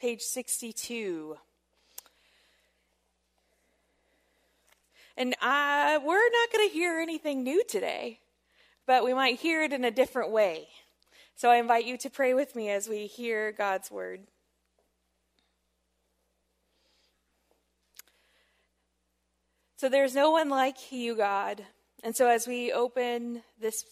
page 0.00 0.22
62. 0.22 1.36
And 5.16 5.34
we're 5.40 6.30
not 6.30 6.52
going 6.52 6.68
to 6.68 6.72
hear 6.72 7.00
anything 7.00 7.42
new 7.42 7.64
today, 7.64 8.20
but 8.86 9.04
we 9.04 9.12
might 9.12 9.40
hear 9.40 9.62
it 9.62 9.72
in 9.72 9.84
a 9.84 9.90
different 9.90 10.30
way. 10.30 10.68
So 11.34 11.50
I 11.50 11.56
invite 11.56 11.84
you 11.84 11.96
to 11.98 12.10
pray 12.10 12.34
with 12.34 12.54
me 12.54 12.70
as 12.70 12.88
we 12.88 13.06
hear 13.06 13.50
God's 13.50 13.90
word. 13.90 14.20
So 19.76 19.88
there's 19.88 20.14
no 20.14 20.30
one 20.30 20.48
like 20.48 20.92
you, 20.92 21.16
God. 21.16 21.64
And 22.04 22.14
so 22.14 22.28
as 22.28 22.46
we 22.46 22.72
open 22.72 23.42
this 23.60 23.84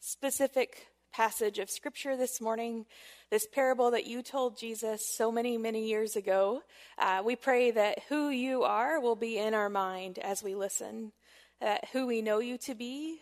specific 0.00 0.86
passage 1.12 1.58
of 1.58 1.68
scripture 1.68 2.16
this 2.16 2.40
morning, 2.40 2.86
this 3.30 3.46
parable 3.46 3.92
that 3.92 4.06
you 4.06 4.22
told 4.22 4.58
Jesus 4.58 5.06
so 5.06 5.30
many, 5.30 5.56
many 5.56 5.86
years 5.86 6.16
ago, 6.16 6.62
uh, 6.98 7.22
we 7.24 7.36
pray 7.36 7.70
that 7.70 8.00
who 8.08 8.28
you 8.28 8.64
are 8.64 9.00
will 9.00 9.14
be 9.14 9.38
in 9.38 9.54
our 9.54 9.68
mind 9.68 10.18
as 10.18 10.42
we 10.42 10.54
listen, 10.54 11.12
that 11.60 11.88
who 11.92 12.06
we 12.06 12.22
know 12.22 12.40
you 12.40 12.58
to 12.58 12.74
be, 12.74 13.20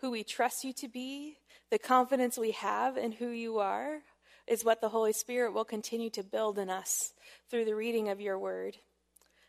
who 0.00 0.10
we 0.10 0.24
trust 0.24 0.64
you 0.64 0.72
to 0.72 0.88
be, 0.88 1.38
the 1.70 1.78
confidence 1.78 2.36
we 2.36 2.50
have 2.50 2.96
in 2.96 3.12
who 3.12 3.28
you 3.28 3.58
are, 3.58 4.00
is 4.48 4.64
what 4.64 4.80
the 4.80 4.88
Holy 4.88 5.12
Spirit 5.12 5.52
will 5.52 5.64
continue 5.64 6.10
to 6.10 6.24
build 6.24 6.58
in 6.58 6.68
us 6.68 7.12
through 7.48 7.64
the 7.64 7.76
reading 7.76 8.08
of 8.08 8.20
your 8.20 8.38
word. 8.38 8.78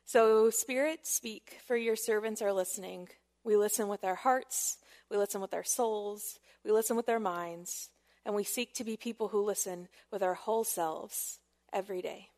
So, 0.05 0.49
Spirit, 0.49 1.07
speak, 1.07 1.57
for 1.65 1.77
your 1.77 1.95
servants 1.95 2.41
are 2.41 2.53
listening. 2.53 3.09
We 3.43 3.55
listen 3.55 3.87
with 3.87 4.03
our 4.03 4.15
hearts, 4.15 4.77
we 5.09 5.17
listen 5.17 5.41
with 5.41 5.53
our 5.53 5.63
souls, 5.63 6.39
we 6.63 6.71
listen 6.71 6.95
with 6.95 7.09
our 7.09 7.19
minds, 7.19 7.89
and 8.25 8.35
we 8.35 8.43
seek 8.43 8.73
to 8.75 8.83
be 8.83 8.97
people 8.97 9.29
who 9.29 9.43
listen 9.43 9.87
with 10.11 10.21
our 10.21 10.33
whole 10.33 10.63
selves 10.63 11.39
every 11.73 12.01
day. 12.01 12.29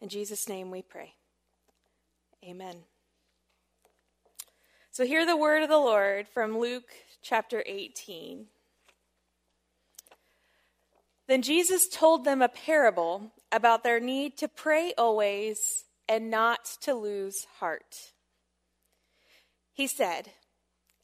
In 0.00 0.08
Jesus' 0.08 0.48
name 0.48 0.70
we 0.70 0.82
pray. 0.82 1.14
Amen. 2.44 2.76
So, 4.90 5.04
hear 5.04 5.24
the 5.24 5.36
word 5.36 5.62
of 5.62 5.68
the 5.68 5.76
Lord 5.78 6.26
from 6.26 6.58
Luke 6.58 6.90
chapter 7.22 7.62
18. 7.66 8.46
Then 11.28 11.42
Jesus 11.42 11.86
told 11.86 12.24
them 12.24 12.42
a 12.42 12.48
parable 12.48 13.30
about 13.52 13.84
their 13.84 14.00
need 14.00 14.36
to 14.38 14.48
pray 14.48 14.92
always 14.98 15.84
and 16.08 16.28
not 16.28 16.64
to 16.80 16.92
lose 16.92 17.46
heart. 17.60 18.12
He 19.72 19.86
said, 19.86 20.32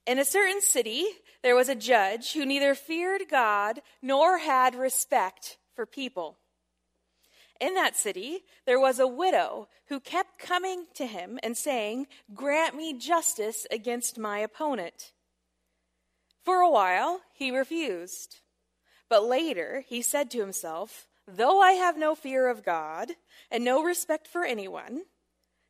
In 0.04 0.18
a 0.18 0.24
certain 0.24 0.60
city, 0.60 1.06
there 1.42 1.56
was 1.56 1.68
a 1.68 1.74
judge 1.74 2.32
who 2.32 2.46
neither 2.46 2.74
feared 2.74 3.22
God 3.30 3.80
nor 4.02 4.38
had 4.38 4.74
respect 4.74 5.58
for 5.74 5.86
people. 5.86 6.38
In 7.60 7.74
that 7.74 7.96
city, 7.96 8.44
there 8.66 8.80
was 8.80 8.98
a 8.98 9.06
widow 9.06 9.68
who 9.88 10.00
kept 10.00 10.38
coming 10.38 10.86
to 10.94 11.06
him 11.06 11.38
and 11.42 11.56
saying, 11.56 12.06
Grant 12.34 12.74
me 12.74 12.92
justice 12.92 13.66
against 13.70 14.18
my 14.18 14.38
opponent. 14.38 15.12
For 16.44 16.60
a 16.60 16.70
while, 16.70 17.22
he 17.32 17.56
refused. 17.56 18.40
But 19.08 19.24
later, 19.24 19.84
he 19.86 20.02
said 20.02 20.30
to 20.30 20.40
himself, 20.40 21.06
Though 21.26 21.60
I 21.60 21.72
have 21.72 21.96
no 21.98 22.14
fear 22.14 22.48
of 22.48 22.64
God 22.64 23.12
and 23.50 23.64
no 23.64 23.82
respect 23.82 24.28
for 24.28 24.44
anyone, 24.44 25.02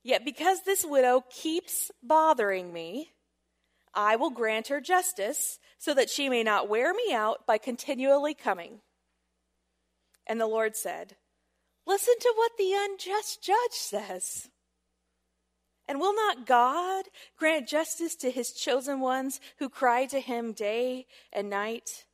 yet 0.03 0.25
because 0.25 0.63
this 0.63 0.85
widow 0.85 1.25
keeps 1.31 1.91
bothering 2.03 2.73
me, 2.73 3.13
I 3.97 4.15
will 4.15 4.31
grant 4.31 4.69
her 4.69 4.81
justice 4.81 5.59
so 5.79 5.95
that 5.95 6.11
she 6.11 6.29
may 6.29 6.43
not 6.43 6.69
wear 6.69 6.93
me 6.93 7.13
out 7.13 7.47
by 7.47 7.57
continually 7.57 8.35
coming. 8.35 8.83
And 10.27 10.39
the 10.39 10.47
Lord 10.47 10.77
said, 10.77 11.17
Listen 11.87 12.15
to 12.21 12.33
what 12.37 12.53
the 12.59 12.75
unjust 12.75 13.43
judge 13.43 13.73
says. 13.73 14.51
And 15.89 16.01
will 16.01 16.15
not 16.15 16.47
God 16.47 17.07
grant 17.39 17.69
justice 17.69 18.17
to 18.17 18.31
his 18.31 18.53
chosen 18.53 19.01
ones 19.01 19.41
who 19.59 19.69
cry 19.69 20.05
to 20.07 20.21
him 20.21 20.53
day 20.53 21.07
and 21.33 21.49
night? 21.49 22.05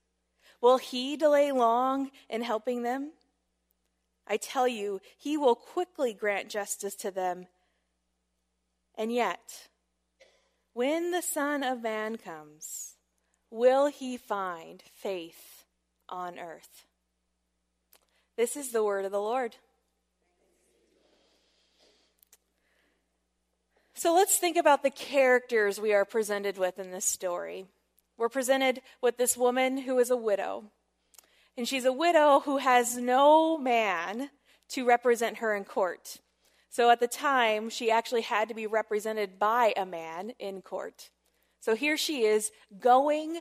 Will 0.60 0.78
he 0.78 1.16
delay 1.16 1.50
long 1.52 2.10
in 2.28 2.42
helping 2.42 2.82
them? 2.82 3.12
I 4.26 4.36
tell 4.36 4.68
you, 4.68 5.00
he 5.18 5.36
will 5.36 5.56
quickly 5.56 6.14
grant 6.14 6.48
justice 6.48 6.94
to 6.96 7.10
them. 7.10 7.46
And 8.94 9.10
yet, 9.10 9.68
when 10.74 11.10
the 11.10 11.22
Son 11.22 11.62
of 11.62 11.82
Man 11.82 12.16
comes, 12.16 12.94
will 13.50 13.86
he 13.86 14.16
find 14.16 14.82
faith 14.94 15.64
on 16.08 16.38
earth? 16.38 16.86
This 18.36 18.56
is 18.56 18.72
the 18.72 18.84
word 18.84 19.04
of 19.04 19.12
the 19.12 19.20
Lord. 19.20 19.56
So 23.94 24.14
let's 24.14 24.36
think 24.38 24.56
about 24.56 24.82
the 24.82 24.90
characters 24.90 25.80
we 25.80 25.92
are 25.92 26.04
presented 26.04 26.58
with 26.58 26.78
in 26.78 26.90
this 26.90 27.04
story. 27.04 27.66
We're 28.16 28.28
presented 28.28 28.80
with 29.00 29.16
this 29.16 29.36
woman 29.36 29.78
who 29.78 29.98
is 29.98 30.10
a 30.10 30.16
widow. 30.16 30.64
And 31.56 31.68
she's 31.68 31.84
a 31.84 31.92
widow 31.92 32.40
who 32.40 32.56
has 32.56 32.96
no 32.96 33.58
man 33.58 34.30
to 34.70 34.84
represent 34.86 35.38
her 35.38 35.54
in 35.54 35.64
court. 35.64 36.18
So 36.72 36.90
at 36.90 36.98
the 36.98 37.06
time, 37.06 37.70
she 37.70 37.90
actually 37.90 38.22
had 38.22 38.48
to 38.48 38.54
be 38.54 38.66
represented 38.66 39.38
by 39.38 39.72
a 39.76 39.86
man 39.86 40.32
in 40.40 40.62
court. 40.62 41.10
So 41.60 41.76
here 41.76 41.96
she 41.96 42.24
is 42.24 42.50
going 42.80 43.38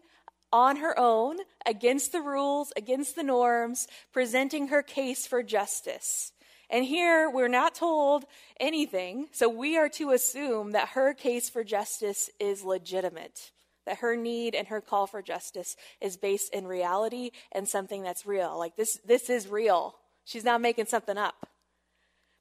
on 0.53 0.75
her 0.75 0.99
own, 0.99 1.37
against 1.65 2.11
the 2.11 2.21
rules, 2.21 2.73
against 2.75 3.15
the 3.15 3.23
norms, 3.23 3.87
presenting 4.11 4.67
her 4.67 4.83
case 4.83 5.25
for 5.25 5.41
justice. 5.41 6.33
And 6.69 6.85
here 6.85 7.29
we're 7.29 7.47
not 7.47 7.73
told 7.73 8.25
anything, 8.59 9.29
so 9.31 9.47
we 9.47 9.77
are 9.77 9.89
to 9.89 10.11
assume 10.11 10.73
that 10.73 10.89
her 10.89 11.13
case 11.13 11.49
for 11.49 11.63
justice 11.63 12.29
is 12.37 12.63
legitimate 12.63 13.51
that 13.85 13.97
her 13.97 14.15
need 14.15 14.55
and 14.55 14.67
her 14.67 14.81
call 14.81 15.07
for 15.07 15.21
justice 15.21 15.75
is 15.99 16.17
based 16.17 16.53
in 16.53 16.67
reality 16.67 17.31
and 17.51 17.67
something 17.67 18.03
that's 18.03 18.25
real. 18.25 18.57
Like 18.57 18.75
this, 18.75 18.99
this 19.05 19.29
is 19.29 19.47
real. 19.47 19.95
She's 20.23 20.45
not 20.45 20.61
making 20.61 20.85
something 20.85 21.17
up. 21.17 21.47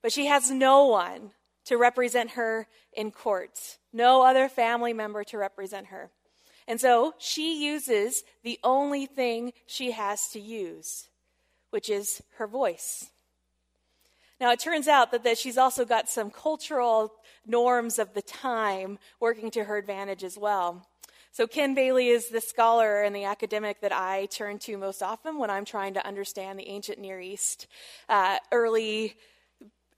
But 0.02 0.12
she 0.12 0.26
has 0.26 0.50
no 0.50 0.86
one 0.86 1.32
to 1.66 1.76
represent 1.76 2.30
her 2.30 2.66
in 2.92 3.10
court, 3.10 3.78
no 3.92 4.22
other 4.22 4.48
family 4.48 4.92
member 4.92 5.24
to 5.24 5.38
represent 5.38 5.88
her. 5.88 6.10
And 6.66 6.80
so 6.80 7.14
she 7.18 7.64
uses 7.64 8.22
the 8.42 8.58
only 8.62 9.06
thing 9.06 9.52
she 9.66 9.90
has 9.90 10.28
to 10.28 10.40
use, 10.40 11.08
which 11.70 11.90
is 11.90 12.22
her 12.36 12.46
voice. 12.46 13.10
Now, 14.40 14.52
it 14.52 14.60
turns 14.60 14.88
out 14.88 15.10
that, 15.10 15.22
that 15.24 15.36
she's 15.36 15.58
also 15.58 15.84
got 15.84 16.08
some 16.08 16.30
cultural 16.30 17.12
norms 17.46 17.98
of 17.98 18.14
the 18.14 18.22
time 18.22 18.98
working 19.20 19.50
to 19.50 19.64
her 19.64 19.76
advantage 19.76 20.24
as 20.24 20.38
well. 20.38 20.86
So, 21.32 21.46
Ken 21.46 21.74
Bailey 21.74 22.08
is 22.08 22.28
the 22.28 22.40
scholar 22.40 23.02
and 23.02 23.14
the 23.14 23.24
academic 23.24 23.80
that 23.82 23.92
I 23.92 24.26
turn 24.26 24.58
to 24.60 24.78
most 24.78 25.02
often 25.02 25.38
when 25.38 25.50
I'm 25.50 25.64
trying 25.64 25.94
to 25.94 26.06
understand 26.06 26.58
the 26.58 26.68
ancient 26.68 26.98
Near 26.98 27.20
East. 27.20 27.66
Uh, 28.08 28.38
early 28.50 29.16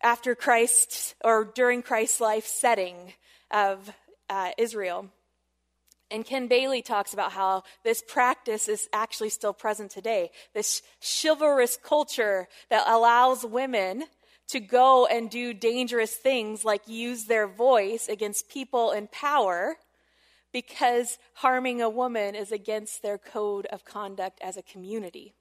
after 0.03 0.35
Christ 0.35 1.15
or 1.25 1.45
during 1.45 1.83
Christ's 1.83 2.21
life 2.21 2.47
setting 2.47 3.15
of 3.51 3.93
uh, 4.29 4.51
Israel. 4.59 5.09
And 6.11 6.27
Ken 6.27 6.47
Bailey 6.47 6.83
talks 6.83 7.15
about 7.15 7.33
how 7.33 7.63
this 7.85 8.03
practice 8.07 8.69
is 8.69 8.89
actually 8.93 9.31
still 9.31 9.55
present 9.55 9.91
today. 9.91 10.31
This 10.53 10.83
chivalrous 11.01 11.79
culture 11.83 12.49
that 12.69 12.87
allows 12.87 13.47
women 13.47 14.05
to 14.49 14.61
go 14.61 15.07
and 15.07 15.31
do 15.31 15.55
dangerous 15.55 16.15
things 16.15 16.65
like 16.65 16.87
use 16.87 17.25
their 17.25 17.47
voice 17.47 18.09
against 18.09 18.51
people 18.51 18.91
in 18.91 19.09
power 19.09 19.77
because 20.53 21.17
harming 21.35 21.81
a 21.81 21.89
woman 21.89 22.35
is 22.35 22.53
against 22.53 23.03
their 23.03 23.17
code 23.17 23.65
of 23.67 23.87
conduct 23.87 24.39
as 24.43 24.59
a 24.59 24.63
community. 24.63 25.33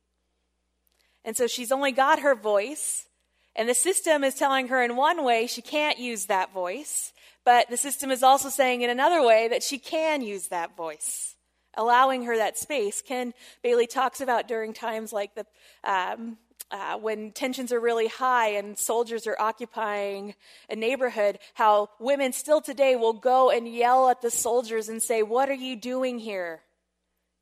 And 1.25 1.35
so 1.35 1.47
she's 1.47 1.71
only 1.71 1.91
got 1.91 2.19
her 2.19 2.33
voice, 2.33 3.09
and 3.55 3.67
the 3.67 3.73
system 3.73 4.23
is 4.23 4.35
telling 4.35 4.69
her 4.69 4.81
in 4.81 4.95
one 4.95 5.23
way 5.23 5.47
she 5.47 5.61
can't 5.61 5.99
use 5.99 6.25
that 6.25 6.53
voice, 6.53 7.11
but 7.43 7.69
the 7.69 7.77
system 7.77 8.11
is 8.11 8.23
also 8.23 8.49
saying 8.49 8.81
in 8.81 8.89
another 8.89 9.25
way 9.25 9.47
that 9.47 9.63
she 9.63 9.77
can 9.77 10.21
use 10.21 10.47
that 10.47 10.75
voice, 10.77 11.35
allowing 11.75 12.23
her 12.23 12.37
that 12.37 12.57
space. 12.57 13.01
Ken 13.01 13.33
Bailey 13.63 13.87
talks 13.87 14.21
about 14.21 14.47
during 14.47 14.73
times 14.73 15.11
like 15.11 15.35
the 15.35 15.45
um, 15.83 16.37
uh, 16.71 16.97
when 16.97 17.31
tensions 17.31 17.73
are 17.73 17.79
really 17.81 18.07
high 18.07 18.49
and 18.49 18.77
soldiers 18.77 19.27
are 19.27 19.35
occupying 19.39 20.33
a 20.69 20.75
neighborhood, 20.75 21.37
how 21.53 21.89
women 21.99 22.31
still 22.31 22.61
today 22.61 22.95
will 22.95 23.13
go 23.13 23.49
and 23.49 23.67
yell 23.67 24.09
at 24.09 24.21
the 24.21 24.31
soldiers 24.31 24.87
and 24.87 25.03
say, 25.03 25.21
What 25.21 25.49
are 25.49 25.53
you 25.53 25.75
doing 25.75 26.17
here? 26.17 26.61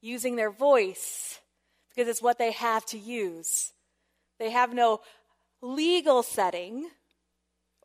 Using 0.01 0.35
their 0.35 0.49
voice 0.49 1.39
because 1.89 2.09
it's 2.09 2.21
what 2.21 2.37
they 2.39 2.51
have 2.53 2.85
to 2.87 2.97
use. 2.97 3.71
They 4.39 4.51
have 4.51 4.73
no 4.73 5.01
legal 5.61 6.23
setting 6.23 6.89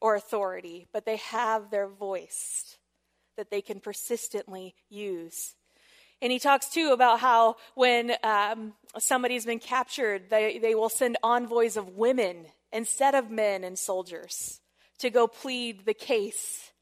or 0.00 0.14
authority, 0.14 0.86
but 0.92 1.06
they 1.06 1.16
have 1.16 1.70
their 1.70 1.88
voice 1.88 2.76
that 3.36 3.50
they 3.50 3.60
can 3.62 3.80
persistently 3.80 4.74
use. 4.88 5.54
And 6.22 6.32
he 6.32 6.38
talks 6.38 6.68
too 6.68 6.92
about 6.92 7.20
how 7.20 7.56
when 7.74 8.12
um, 8.22 8.74
somebody's 8.98 9.44
been 9.44 9.58
captured, 9.58 10.30
they, 10.30 10.58
they 10.58 10.74
will 10.74 10.88
send 10.88 11.16
envoys 11.22 11.76
of 11.76 11.90
women 11.90 12.46
instead 12.72 13.14
of 13.14 13.30
men 13.30 13.64
and 13.64 13.78
soldiers 13.78 14.60
to 14.98 15.10
go 15.10 15.26
plead 15.26 15.84
the 15.84 15.94
case 15.94 16.72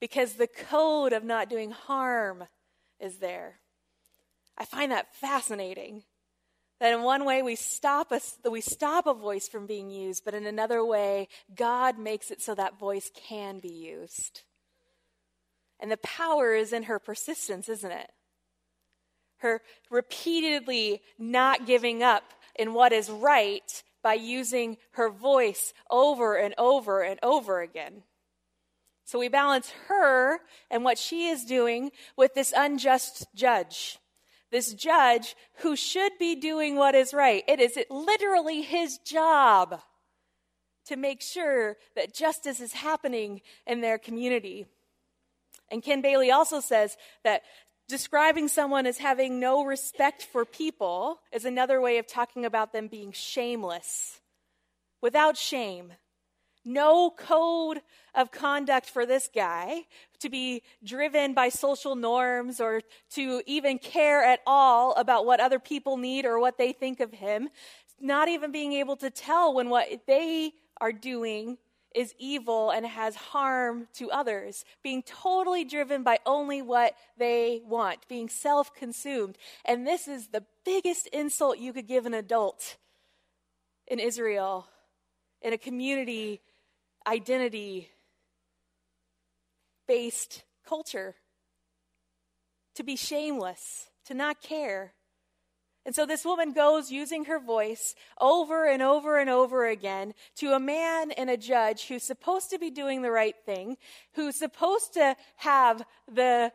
because 0.00 0.34
the 0.34 0.46
code 0.46 1.12
of 1.12 1.24
not 1.24 1.48
doing 1.48 1.70
harm 1.70 2.44
is 3.00 3.18
there. 3.18 3.60
I 4.58 4.64
find 4.64 4.92
that 4.92 5.14
fascinating. 5.14 6.04
That 6.80 6.92
in 6.92 7.02
one 7.02 7.24
way 7.24 7.42
we 7.42 7.56
stop 7.56 8.12
us, 8.12 8.38
we 8.48 8.60
stop 8.60 9.06
a 9.06 9.14
voice 9.14 9.48
from 9.48 9.66
being 9.66 9.90
used, 9.90 10.24
but 10.24 10.34
in 10.34 10.46
another 10.46 10.84
way, 10.84 11.28
God 11.54 11.98
makes 11.98 12.30
it 12.30 12.42
so 12.42 12.54
that 12.54 12.78
voice 12.78 13.10
can 13.14 13.60
be 13.60 13.72
used. 13.72 14.42
And 15.80 15.90
the 15.90 15.96
power 15.98 16.54
is 16.54 16.72
in 16.72 16.84
her 16.84 16.98
persistence, 16.98 17.68
isn't 17.68 17.90
it? 17.90 18.10
Her 19.38 19.62
repeatedly 19.90 21.02
not 21.18 21.66
giving 21.66 22.02
up 22.02 22.24
in 22.58 22.74
what 22.74 22.92
is 22.92 23.10
right 23.10 23.82
by 24.02 24.14
using 24.14 24.76
her 24.92 25.10
voice 25.10 25.74
over 25.90 26.36
and 26.36 26.54
over 26.58 27.02
and 27.02 27.18
over 27.22 27.60
again. 27.60 28.02
So 29.04 29.18
we 29.18 29.28
balance 29.28 29.72
her 29.88 30.40
and 30.70 30.84
what 30.84 30.98
she 30.98 31.28
is 31.28 31.44
doing 31.44 31.90
with 32.16 32.34
this 32.34 32.52
unjust 32.56 33.26
judge. 33.34 33.98
This 34.50 34.74
judge 34.74 35.34
who 35.56 35.76
should 35.76 36.12
be 36.18 36.36
doing 36.36 36.76
what 36.76 36.94
is 36.94 37.12
right. 37.12 37.42
It 37.48 37.60
is 37.60 37.78
literally 37.90 38.62
his 38.62 38.98
job 38.98 39.80
to 40.86 40.96
make 40.96 41.20
sure 41.20 41.76
that 41.96 42.14
justice 42.14 42.60
is 42.60 42.72
happening 42.72 43.40
in 43.66 43.80
their 43.80 43.98
community. 43.98 44.66
And 45.70 45.82
Ken 45.82 46.00
Bailey 46.00 46.30
also 46.30 46.60
says 46.60 46.96
that 47.24 47.42
describing 47.88 48.48
someone 48.48 48.86
as 48.86 48.98
having 48.98 49.40
no 49.40 49.64
respect 49.64 50.22
for 50.22 50.44
people 50.44 51.20
is 51.32 51.44
another 51.44 51.80
way 51.80 51.98
of 51.98 52.06
talking 52.06 52.44
about 52.44 52.72
them 52.72 52.86
being 52.86 53.12
shameless, 53.12 54.20
without 55.00 55.36
shame. 55.36 55.92
No 56.68 57.10
code 57.10 57.80
of 58.12 58.32
conduct 58.32 58.90
for 58.90 59.06
this 59.06 59.30
guy 59.32 59.84
to 60.18 60.28
be 60.28 60.64
driven 60.82 61.32
by 61.32 61.48
social 61.48 61.94
norms 61.94 62.60
or 62.60 62.80
to 63.10 63.40
even 63.46 63.78
care 63.78 64.24
at 64.24 64.40
all 64.48 64.92
about 64.94 65.26
what 65.26 65.38
other 65.38 65.60
people 65.60 65.96
need 65.96 66.26
or 66.26 66.40
what 66.40 66.58
they 66.58 66.72
think 66.72 66.98
of 66.98 67.12
him. 67.12 67.50
Not 68.00 68.28
even 68.28 68.50
being 68.50 68.72
able 68.72 68.96
to 68.96 69.10
tell 69.10 69.54
when 69.54 69.68
what 69.68 69.86
they 70.08 70.54
are 70.80 70.90
doing 70.90 71.56
is 71.94 72.12
evil 72.18 72.70
and 72.70 72.84
has 72.84 73.14
harm 73.14 73.86
to 73.94 74.10
others, 74.10 74.64
being 74.82 75.04
totally 75.04 75.64
driven 75.64 76.02
by 76.02 76.18
only 76.26 76.62
what 76.62 76.94
they 77.16 77.62
want, 77.64 78.08
being 78.08 78.28
self 78.28 78.74
consumed. 78.74 79.38
And 79.64 79.86
this 79.86 80.08
is 80.08 80.26
the 80.28 80.44
biggest 80.64 81.06
insult 81.06 81.58
you 81.58 81.72
could 81.72 81.86
give 81.86 82.06
an 82.06 82.12
adult 82.12 82.76
in 83.86 84.00
Israel, 84.00 84.66
in 85.40 85.52
a 85.52 85.58
community 85.58 86.40
identity 87.06 87.90
based 89.86 90.42
culture. 90.66 91.14
To 92.74 92.84
be 92.84 92.96
shameless, 92.96 93.88
to 94.04 94.14
not 94.14 94.42
care. 94.42 94.92
And 95.86 95.94
so 95.94 96.04
this 96.04 96.24
woman 96.24 96.52
goes 96.52 96.90
using 96.90 97.24
her 97.26 97.38
voice 97.38 97.94
over 98.20 98.66
and 98.68 98.82
over 98.82 99.18
and 99.18 99.30
over 99.30 99.66
again 99.66 100.14
to 100.36 100.52
a 100.52 100.60
man 100.60 101.12
and 101.12 101.30
a 101.30 101.36
judge 101.36 101.86
who's 101.86 102.02
supposed 102.02 102.50
to 102.50 102.58
be 102.58 102.70
doing 102.70 103.02
the 103.02 103.10
right 103.10 103.36
thing, 103.46 103.76
who's 104.14 104.36
supposed 104.36 104.94
to 104.94 105.16
have 105.36 105.82
the 106.12 106.52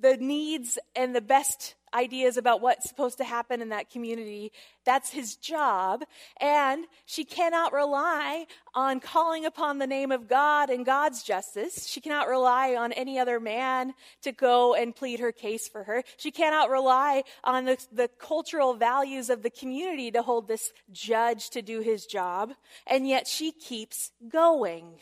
the 0.00 0.16
needs 0.16 0.78
and 0.94 1.14
the 1.14 1.20
best 1.20 1.74
ideas 1.94 2.36
about 2.36 2.60
what's 2.60 2.88
supposed 2.88 3.18
to 3.18 3.24
happen 3.24 3.62
in 3.62 3.68
that 3.68 3.88
community. 3.88 4.52
That's 4.84 5.10
his 5.10 5.36
job. 5.36 6.04
And 6.40 6.86
she 7.06 7.24
cannot 7.24 7.72
rely 7.72 8.46
on 8.74 9.00
calling 9.00 9.44
upon 9.44 9.78
the 9.78 9.86
name 9.86 10.10
of 10.10 10.28
God 10.28 10.70
and 10.70 10.84
God's 10.84 11.22
justice. 11.22 11.86
She 11.86 12.00
cannot 12.00 12.28
rely 12.28 12.74
on 12.74 12.92
any 12.92 13.18
other 13.18 13.38
man 13.38 13.94
to 14.22 14.32
go 14.32 14.74
and 14.74 14.94
plead 14.94 15.20
her 15.20 15.32
case 15.32 15.68
for 15.68 15.84
her. 15.84 16.02
She 16.16 16.30
cannot 16.30 16.68
rely 16.68 17.22
on 17.44 17.64
the, 17.64 17.78
the 17.92 18.08
cultural 18.18 18.74
values 18.74 19.30
of 19.30 19.42
the 19.42 19.50
community 19.50 20.10
to 20.10 20.22
hold 20.22 20.48
this 20.48 20.72
judge 20.90 21.50
to 21.50 21.62
do 21.62 21.80
his 21.80 22.06
job. 22.06 22.52
And 22.86 23.08
yet 23.08 23.28
she 23.28 23.52
keeps 23.52 24.10
going. 24.28 24.98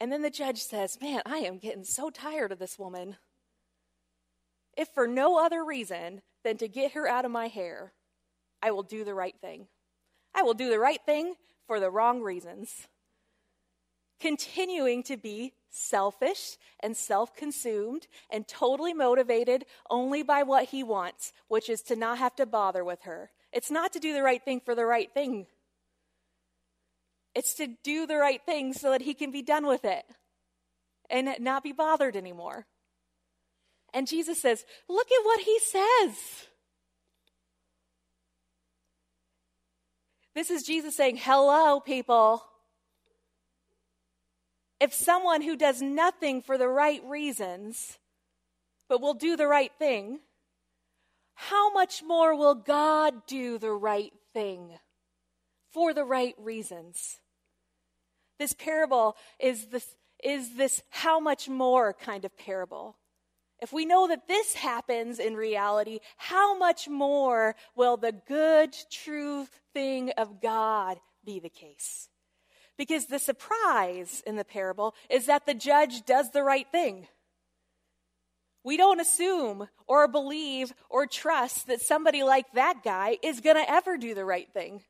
And 0.00 0.12
then 0.12 0.22
the 0.22 0.30
judge 0.30 0.62
says, 0.62 0.98
Man, 1.00 1.22
I 1.24 1.38
am 1.38 1.58
getting 1.58 1.84
so 1.84 2.10
tired 2.10 2.52
of 2.52 2.58
this 2.58 2.78
woman 2.78 3.16
if 4.76 4.88
for 4.88 5.06
no 5.06 5.42
other 5.42 5.64
reason 5.64 6.20
than 6.44 6.58
to 6.58 6.68
get 6.68 6.92
her 6.92 7.08
out 7.08 7.24
of 7.24 7.30
my 7.30 7.48
hair, 7.48 7.92
I 8.62 8.70
will 8.70 8.82
do 8.82 9.04
the 9.04 9.14
right 9.14 9.34
thing. 9.40 9.68
I 10.34 10.42
will 10.42 10.54
do 10.54 10.68
the 10.68 10.78
right 10.78 11.00
thing 11.04 11.34
for 11.66 11.80
the 11.80 11.90
wrong 11.90 12.20
reasons. 12.20 12.86
Continuing 14.20 15.02
to 15.04 15.16
be 15.16 15.54
selfish 15.70 16.56
and 16.80 16.96
self 16.96 17.34
consumed 17.34 18.06
and 18.30 18.46
totally 18.46 18.94
motivated 18.94 19.64
only 19.90 20.22
by 20.22 20.42
what 20.42 20.66
he 20.66 20.82
wants, 20.82 21.32
which 21.48 21.68
is 21.68 21.82
to 21.82 21.96
not 21.96 22.18
have 22.18 22.36
to 22.36 22.46
bother 22.46 22.84
with 22.84 23.02
her. 23.02 23.30
It's 23.52 23.70
not 23.70 23.92
to 23.92 23.98
do 23.98 24.12
the 24.12 24.22
right 24.22 24.42
thing 24.42 24.60
for 24.60 24.74
the 24.74 24.86
right 24.86 25.12
thing, 25.12 25.46
it's 27.36 27.52
to 27.52 27.66
do 27.84 28.06
the 28.06 28.16
right 28.16 28.40
thing 28.46 28.72
so 28.72 28.90
that 28.92 29.02
he 29.02 29.12
can 29.12 29.30
be 29.30 29.42
done 29.42 29.66
with 29.66 29.84
it 29.84 30.04
and 31.10 31.28
not 31.38 31.62
be 31.62 31.70
bothered 31.70 32.16
anymore. 32.16 32.66
And 33.92 34.06
Jesus 34.06 34.40
says, 34.40 34.64
Look 34.88 35.06
at 35.12 35.22
what 35.22 35.40
he 35.40 35.58
says. 35.60 36.16
This 40.34 40.50
is 40.50 40.62
Jesus 40.62 40.96
saying, 40.96 41.18
Hello, 41.18 41.78
people. 41.78 42.42
If 44.80 44.94
someone 44.94 45.42
who 45.42 45.56
does 45.56 45.82
nothing 45.82 46.40
for 46.40 46.56
the 46.56 46.68
right 46.68 47.04
reasons, 47.04 47.98
but 48.88 49.02
will 49.02 49.14
do 49.14 49.36
the 49.36 49.46
right 49.46 49.72
thing, 49.78 50.20
how 51.34 51.70
much 51.70 52.02
more 52.02 52.34
will 52.34 52.54
God 52.54 53.26
do 53.26 53.58
the 53.58 53.72
right 53.72 54.12
thing 54.32 54.78
for 55.74 55.92
the 55.92 56.04
right 56.04 56.34
reasons? 56.38 57.18
This 58.38 58.52
parable 58.52 59.16
is 59.38 59.66
this, 59.66 59.96
is 60.22 60.56
this 60.56 60.82
how 60.90 61.20
much 61.20 61.48
more 61.48 61.92
kind 61.94 62.24
of 62.24 62.36
parable. 62.36 62.96
If 63.60 63.72
we 63.72 63.86
know 63.86 64.06
that 64.08 64.28
this 64.28 64.54
happens 64.54 65.18
in 65.18 65.34
reality, 65.34 66.00
how 66.18 66.58
much 66.58 66.88
more 66.88 67.56
will 67.74 67.96
the 67.96 68.12
good, 68.12 68.76
true 68.90 69.46
thing 69.72 70.10
of 70.18 70.42
God 70.42 70.98
be 71.24 71.40
the 71.40 71.48
case? 71.48 72.08
Because 72.76 73.06
the 73.06 73.18
surprise 73.18 74.22
in 74.26 74.36
the 74.36 74.44
parable 74.44 74.94
is 75.08 75.26
that 75.26 75.46
the 75.46 75.54
judge 75.54 76.04
does 76.04 76.30
the 76.30 76.42
right 76.42 76.70
thing. 76.70 77.06
We 78.62 78.76
don't 78.76 79.00
assume 79.00 79.68
or 79.86 80.08
believe 80.08 80.74
or 80.90 81.06
trust 81.06 81.68
that 81.68 81.80
somebody 81.80 82.22
like 82.22 82.52
that 82.52 82.82
guy 82.84 83.16
is 83.22 83.40
going 83.40 83.56
to 83.56 83.70
ever 83.70 83.96
do 83.96 84.12
the 84.12 84.24
right 84.24 84.52
thing. 84.52 84.82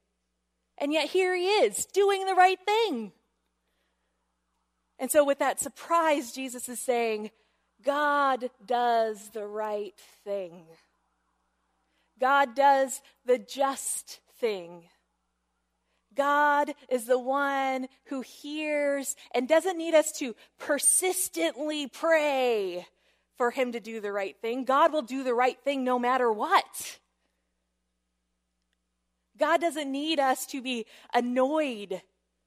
And 0.78 0.92
yet 0.92 1.08
here 1.10 1.36
he 1.36 1.46
is 1.46 1.84
doing 1.84 2.24
the 2.24 2.34
right 2.34 2.58
thing. 2.66 3.12
And 4.98 5.10
so, 5.10 5.24
with 5.24 5.38
that 5.40 5.60
surprise, 5.60 6.32
Jesus 6.32 6.68
is 6.68 6.80
saying, 6.80 7.30
God 7.84 8.50
does 8.64 9.30
the 9.30 9.46
right 9.46 9.94
thing. 10.24 10.64
God 12.18 12.54
does 12.54 13.02
the 13.26 13.38
just 13.38 14.20
thing. 14.40 14.84
God 16.14 16.72
is 16.88 17.04
the 17.04 17.18
one 17.18 17.88
who 18.06 18.22
hears 18.22 19.16
and 19.34 19.46
doesn't 19.46 19.76
need 19.76 19.94
us 19.94 20.12
to 20.12 20.34
persistently 20.58 21.86
pray 21.86 22.86
for 23.36 23.50
him 23.50 23.72
to 23.72 23.80
do 23.80 24.00
the 24.00 24.12
right 24.12 24.34
thing. 24.40 24.64
God 24.64 24.92
will 24.92 25.02
do 25.02 25.22
the 25.22 25.34
right 25.34 25.58
thing 25.62 25.84
no 25.84 25.98
matter 25.98 26.32
what. 26.32 26.98
God 29.38 29.60
doesn't 29.60 29.92
need 29.92 30.18
us 30.18 30.46
to 30.46 30.62
be 30.62 30.86
annoyed, 31.12 32.00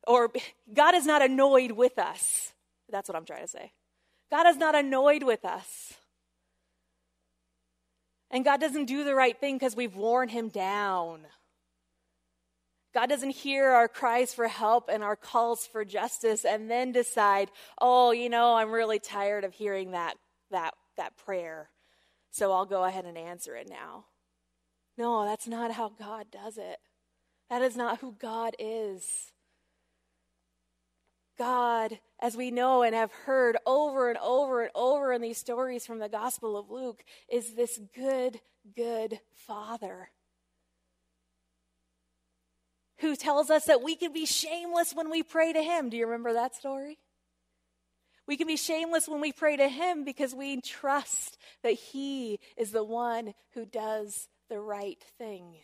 or 0.09 0.31
God 0.73 0.95
is 0.95 1.05
not 1.05 1.21
annoyed 1.21 1.71
with 1.71 1.99
us. 1.99 2.51
That's 2.89 3.07
what 3.07 3.15
I'm 3.15 3.25
trying 3.25 3.43
to 3.43 3.47
say. 3.47 3.71
God 4.31 4.47
is 4.47 4.57
not 4.57 4.73
annoyed 4.73 5.21
with 5.21 5.45
us. 5.45 5.93
And 8.31 8.43
God 8.43 8.59
doesn't 8.59 8.85
do 8.85 9.03
the 9.03 9.13
right 9.13 9.39
thing 9.39 9.55
because 9.55 9.75
we've 9.75 9.95
worn 9.95 10.29
him 10.29 10.49
down. 10.49 11.27
God 12.91 13.07
doesn't 13.07 13.29
hear 13.29 13.69
our 13.69 13.87
cries 13.87 14.33
for 14.33 14.47
help 14.47 14.89
and 14.91 15.03
our 15.03 15.15
calls 15.15 15.67
for 15.67 15.85
justice 15.85 16.43
and 16.43 16.71
then 16.71 16.91
decide, 16.91 17.51
"Oh, 17.79 18.09
you 18.09 18.29
know, 18.29 18.55
I'm 18.55 18.71
really 18.71 18.97
tired 18.97 19.43
of 19.43 19.53
hearing 19.53 19.91
that 19.91 20.17
that 20.49 20.73
that 20.97 21.17
prayer. 21.17 21.69
So 22.31 22.51
I'll 22.51 22.65
go 22.65 22.83
ahead 22.83 23.05
and 23.05 23.17
answer 23.17 23.55
it 23.55 23.69
now." 23.69 24.07
No, 24.97 25.23
that's 25.23 25.47
not 25.47 25.71
how 25.71 25.89
God 25.89 26.31
does 26.31 26.57
it. 26.57 26.79
That 27.51 27.61
is 27.61 27.77
not 27.77 27.99
who 27.99 28.13
God 28.13 28.55
is. 28.57 29.33
God, 31.39 31.97
as 32.19 32.35
we 32.35 32.51
know 32.51 32.83
and 32.83 32.93
have 32.93 33.13
heard 33.13 33.57
over 33.65 34.09
and 34.09 34.19
over 34.19 34.61
and 34.61 34.71
over 34.75 35.13
in 35.13 35.21
these 35.21 35.37
stories 35.37 35.85
from 35.85 35.99
the 35.99 36.09
Gospel 36.09 36.57
of 36.57 36.69
Luke, 36.69 37.03
is 37.31 37.55
this 37.55 37.79
good, 37.95 38.41
good 38.75 39.19
Father 39.47 40.09
who 42.97 43.15
tells 43.15 43.49
us 43.49 43.65
that 43.65 43.81
we 43.81 43.95
can 43.95 44.11
be 44.11 44.25
shameless 44.25 44.93
when 44.93 45.09
we 45.09 45.23
pray 45.23 45.53
to 45.53 45.63
Him. 45.63 45.89
Do 45.89 45.95
you 45.95 46.05
remember 46.05 46.33
that 46.33 46.55
story? 46.55 46.97
We 48.27 48.35
can 48.35 48.45
be 48.45 48.57
shameless 48.57 49.07
when 49.07 49.21
we 49.21 49.31
pray 49.31 49.55
to 49.55 49.69
Him 49.69 50.03
because 50.03 50.35
we 50.35 50.59
trust 50.59 51.37
that 51.63 51.73
He 51.73 52.39
is 52.57 52.71
the 52.71 52.83
one 52.83 53.33
who 53.53 53.65
does 53.65 54.27
the 54.49 54.59
right 54.59 55.01
thing. 55.17 55.55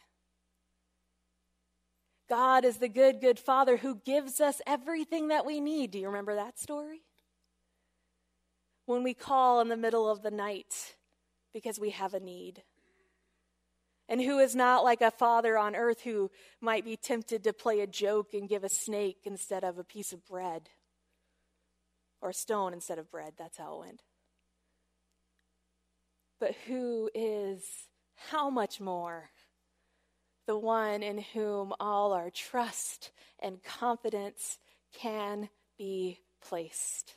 God 2.30 2.66
is 2.66 2.78
the 2.78 2.90
good, 2.90 3.22
good 3.22 3.40
Father 3.40 3.78
who 3.78 4.02
gives 4.04 4.42
us 4.42 4.62
everything 4.66 5.28
that 5.28 5.46
we 5.46 5.60
need. 5.60 5.92
Do 5.92 6.00
you 6.00 6.08
remember 6.08 6.36
that 6.36 6.60
story? 6.60 7.02
When 8.86 9.04
we 9.04 9.14
call 9.14 9.62
in 9.62 9.70
the 9.70 9.78
middle 9.78 10.10
of 10.10 10.22
the 10.22 10.32
night 10.32 10.96
because 11.54 11.80
we 11.80 11.92
have 11.92 12.14
a 12.14 12.20
need. 12.20 12.64
And 14.08 14.22
who 14.22 14.40
is 14.40 14.56
not 14.56 14.84
like 14.84 15.02
a 15.02 15.10
father 15.10 15.58
on 15.58 15.76
earth 15.76 16.02
who 16.02 16.30
might 16.62 16.86
be 16.86 16.96
tempted 16.96 17.44
to 17.44 17.54
play 17.54 17.80
a 17.80 17.88
joke 17.88 18.34
and 18.34 18.50
give 18.50 18.64
a 18.64 18.70
snake 18.70 19.20
instead 19.24 19.64
of 19.64 19.80
a 19.80 19.84
piece 19.84 20.14
of 20.14 20.26
bread 20.26 20.70
or 22.22 22.30
a 22.30 22.34
stone 22.34 22.74
instead 22.74 23.00
of 23.00 23.10
bread. 23.10 23.34
That's 23.38 23.58
how 23.58 23.76
it 23.76 23.80
went. 23.86 24.02
But 26.40 26.56
who 26.68 27.10
is 27.16 27.64
how 28.30 28.50
much 28.50 28.80
more 28.80 29.30
the 30.48 30.58
one 30.58 31.04
in 31.04 31.18
whom 31.18 31.74
all 31.80 32.14
our 32.14 32.30
trust 32.30 33.12
and 33.40 33.64
confidence 33.64 34.58
can 34.94 35.50
be 35.78 36.20
placed. 36.42 37.16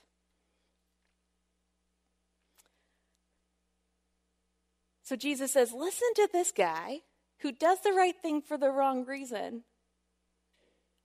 So 5.02 5.16
Jesus 5.16 5.52
says, 5.52 5.72
Listen 5.72 6.08
to 6.16 6.28
this 6.32 6.52
guy 6.52 7.00
who 7.40 7.52
does 7.52 7.80
the 7.80 7.92
right 7.92 8.14
thing 8.20 8.42
for 8.42 8.58
the 8.58 8.70
wrong 8.70 9.04
reason, 9.06 9.62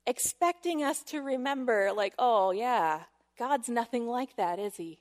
expecting 0.05 0.83
us 0.83 1.03
to 1.03 1.21
remember, 1.21 1.91
like, 1.95 2.13
oh, 2.19 2.51
yeah, 2.51 3.03
God's 3.37 3.69
nothing 3.69 4.07
like 4.07 4.35
that, 4.35 4.59
is 4.59 4.75
he? 4.75 4.99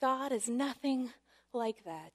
God 0.00 0.32
is 0.32 0.48
nothing 0.48 1.10
like 1.52 1.84
that. 1.84 2.12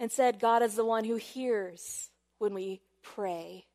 And 0.00 0.10
said, 0.10 0.40
God 0.40 0.62
is 0.62 0.74
the 0.74 0.84
one 0.84 1.04
who 1.04 1.16
hears 1.16 2.10
when 2.38 2.52
we 2.52 2.80
pray. 3.02 3.66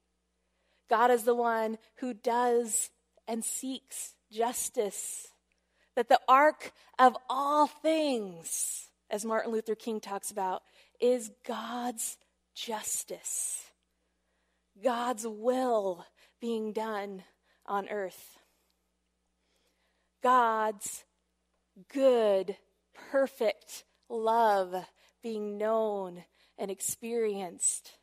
God 0.89 1.11
is 1.11 1.23
the 1.23 1.35
one 1.35 1.77
who 1.95 2.13
does 2.13 2.89
and 3.27 3.43
seeks 3.43 4.15
justice. 4.31 5.27
That 5.95 6.09
the 6.09 6.19
arc 6.27 6.71
of 6.97 7.15
all 7.29 7.67
things, 7.67 8.89
as 9.09 9.25
Martin 9.25 9.51
Luther 9.51 9.75
King 9.75 9.99
talks 9.99 10.31
about, 10.31 10.63
is 10.99 11.31
God's 11.47 12.17
justice, 12.55 13.63
God's 14.83 15.25
will 15.25 16.05
being 16.41 16.73
done 16.73 17.23
on 17.65 17.87
earth. 17.89 18.37
God's 20.21 21.05
good, 21.93 22.57
perfect 23.11 23.85
love 24.09 24.75
being 25.21 25.57
known 25.57 26.23
and 26.57 26.69
experienced 26.69 27.93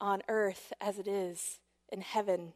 on 0.00 0.22
earth 0.28 0.72
as 0.80 0.98
it 0.98 1.06
is 1.06 1.58
in 1.90 2.00
heaven. 2.00 2.54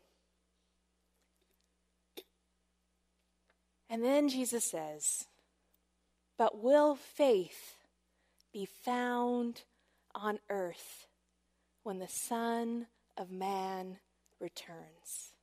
And 3.90 4.02
then 4.02 4.28
Jesus 4.28 4.64
says, 4.64 5.26
But 6.38 6.62
will 6.62 6.94
faith 6.94 7.76
be 8.52 8.66
found 8.66 9.62
on 10.14 10.38
earth 10.48 11.06
when 11.82 11.98
the 11.98 12.08
Son 12.08 12.86
of 13.16 13.30
Man 13.30 13.98
returns? 14.40 15.33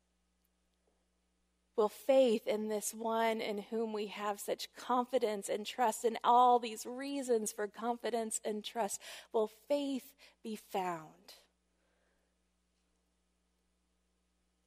Will 1.77 1.89
faith 1.89 2.47
in 2.47 2.67
this 2.67 2.93
one 2.93 3.41
in 3.41 3.59
whom 3.59 3.93
we 3.93 4.07
have 4.07 4.39
such 4.39 4.73
confidence 4.75 5.49
and 5.49 5.65
trust, 5.65 6.03
and 6.03 6.17
all 6.23 6.59
these 6.59 6.85
reasons 6.85 7.51
for 7.51 7.67
confidence 7.67 8.41
and 8.43 8.63
trust, 8.63 8.99
will 9.33 9.49
faith 9.67 10.13
be 10.43 10.55
found? 10.55 11.33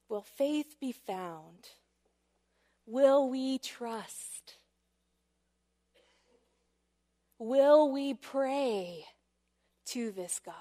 Will 0.09 0.23
faith 0.23 0.77
be 0.81 0.93
found? 0.93 1.69
Will 2.87 3.29
we 3.29 3.59
trust? 3.59 4.57
Will 7.39 7.91
we 7.91 8.15
pray 8.15 9.05
to 9.87 10.11
this 10.11 10.41
God? 10.45 10.55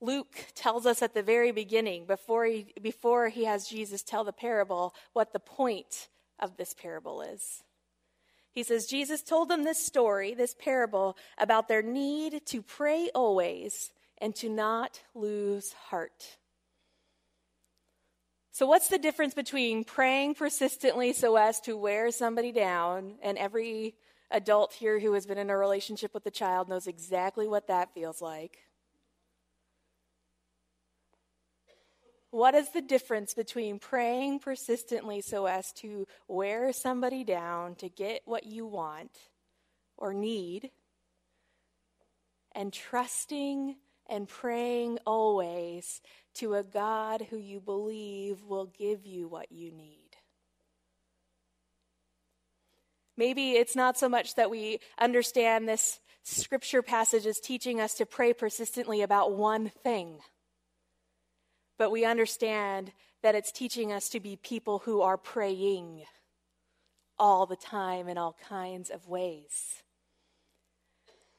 Luke 0.00 0.46
tells 0.54 0.86
us 0.86 1.02
at 1.02 1.14
the 1.14 1.22
very 1.22 1.50
beginning, 1.50 2.06
before 2.06 2.44
he, 2.44 2.72
before 2.80 3.28
he 3.28 3.44
has 3.44 3.68
Jesus 3.68 4.02
tell 4.02 4.24
the 4.24 4.32
parable, 4.32 4.94
what 5.12 5.32
the 5.32 5.40
point 5.40 6.08
of 6.38 6.56
this 6.56 6.74
parable 6.74 7.20
is. 7.20 7.62
He 8.52 8.62
says, 8.62 8.86
Jesus 8.86 9.22
told 9.22 9.48
them 9.48 9.64
this 9.64 9.84
story, 9.84 10.34
this 10.34 10.54
parable, 10.54 11.16
about 11.36 11.68
their 11.68 11.82
need 11.82 12.46
to 12.46 12.62
pray 12.62 13.10
always 13.14 13.92
and 14.18 14.34
to 14.36 14.48
not 14.48 15.00
lose 15.14 15.72
heart. 15.72 16.38
So, 18.50 18.66
what's 18.66 18.88
the 18.88 18.98
difference 18.98 19.34
between 19.34 19.84
praying 19.84 20.34
persistently 20.34 21.12
so 21.12 21.36
as 21.36 21.60
to 21.60 21.76
wear 21.76 22.10
somebody 22.10 22.50
down, 22.50 23.14
and 23.22 23.38
every 23.38 23.94
adult 24.30 24.72
here 24.72 24.98
who 24.98 25.12
has 25.12 25.26
been 25.26 25.38
in 25.38 25.50
a 25.50 25.56
relationship 25.56 26.12
with 26.12 26.26
a 26.26 26.30
child 26.32 26.68
knows 26.68 26.88
exactly 26.88 27.46
what 27.46 27.68
that 27.68 27.94
feels 27.94 28.20
like? 28.20 28.58
What 32.30 32.54
is 32.54 32.70
the 32.70 32.82
difference 32.82 33.32
between 33.32 33.78
praying 33.78 34.40
persistently 34.40 35.22
so 35.22 35.46
as 35.46 35.72
to 35.74 36.06
wear 36.26 36.72
somebody 36.72 37.24
down 37.24 37.74
to 37.76 37.88
get 37.88 38.20
what 38.26 38.44
you 38.44 38.66
want 38.66 39.10
or 39.96 40.12
need 40.12 40.70
and 42.52 42.70
trusting 42.72 43.76
and 44.10 44.28
praying 44.28 44.98
always 45.06 46.02
to 46.34 46.54
a 46.54 46.62
God 46.62 47.26
who 47.30 47.38
you 47.38 47.60
believe 47.60 48.44
will 48.44 48.66
give 48.66 49.06
you 49.06 49.26
what 49.26 49.50
you 49.50 49.72
need? 49.72 50.10
Maybe 53.16 53.52
it's 53.52 53.74
not 53.74 53.98
so 53.98 54.08
much 54.08 54.34
that 54.34 54.50
we 54.50 54.80
understand 54.98 55.66
this 55.66 55.98
scripture 56.24 56.82
passage 56.82 57.24
is 57.24 57.40
teaching 57.40 57.80
us 57.80 57.94
to 57.94 58.06
pray 58.06 58.34
persistently 58.34 59.00
about 59.00 59.32
one 59.32 59.70
thing 59.82 60.18
but 61.78 61.90
we 61.90 62.04
understand 62.04 62.92
that 63.22 63.34
it's 63.34 63.52
teaching 63.52 63.92
us 63.92 64.08
to 64.10 64.20
be 64.20 64.36
people 64.36 64.80
who 64.80 65.00
are 65.00 65.16
praying 65.16 66.02
all 67.18 67.46
the 67.46 67.56
time 67.56 68.08
in 68.08 68.18
all 68.18 68.36
kinds 68.48 68.90
of 68.90 69.08
ways. 69.08 69.82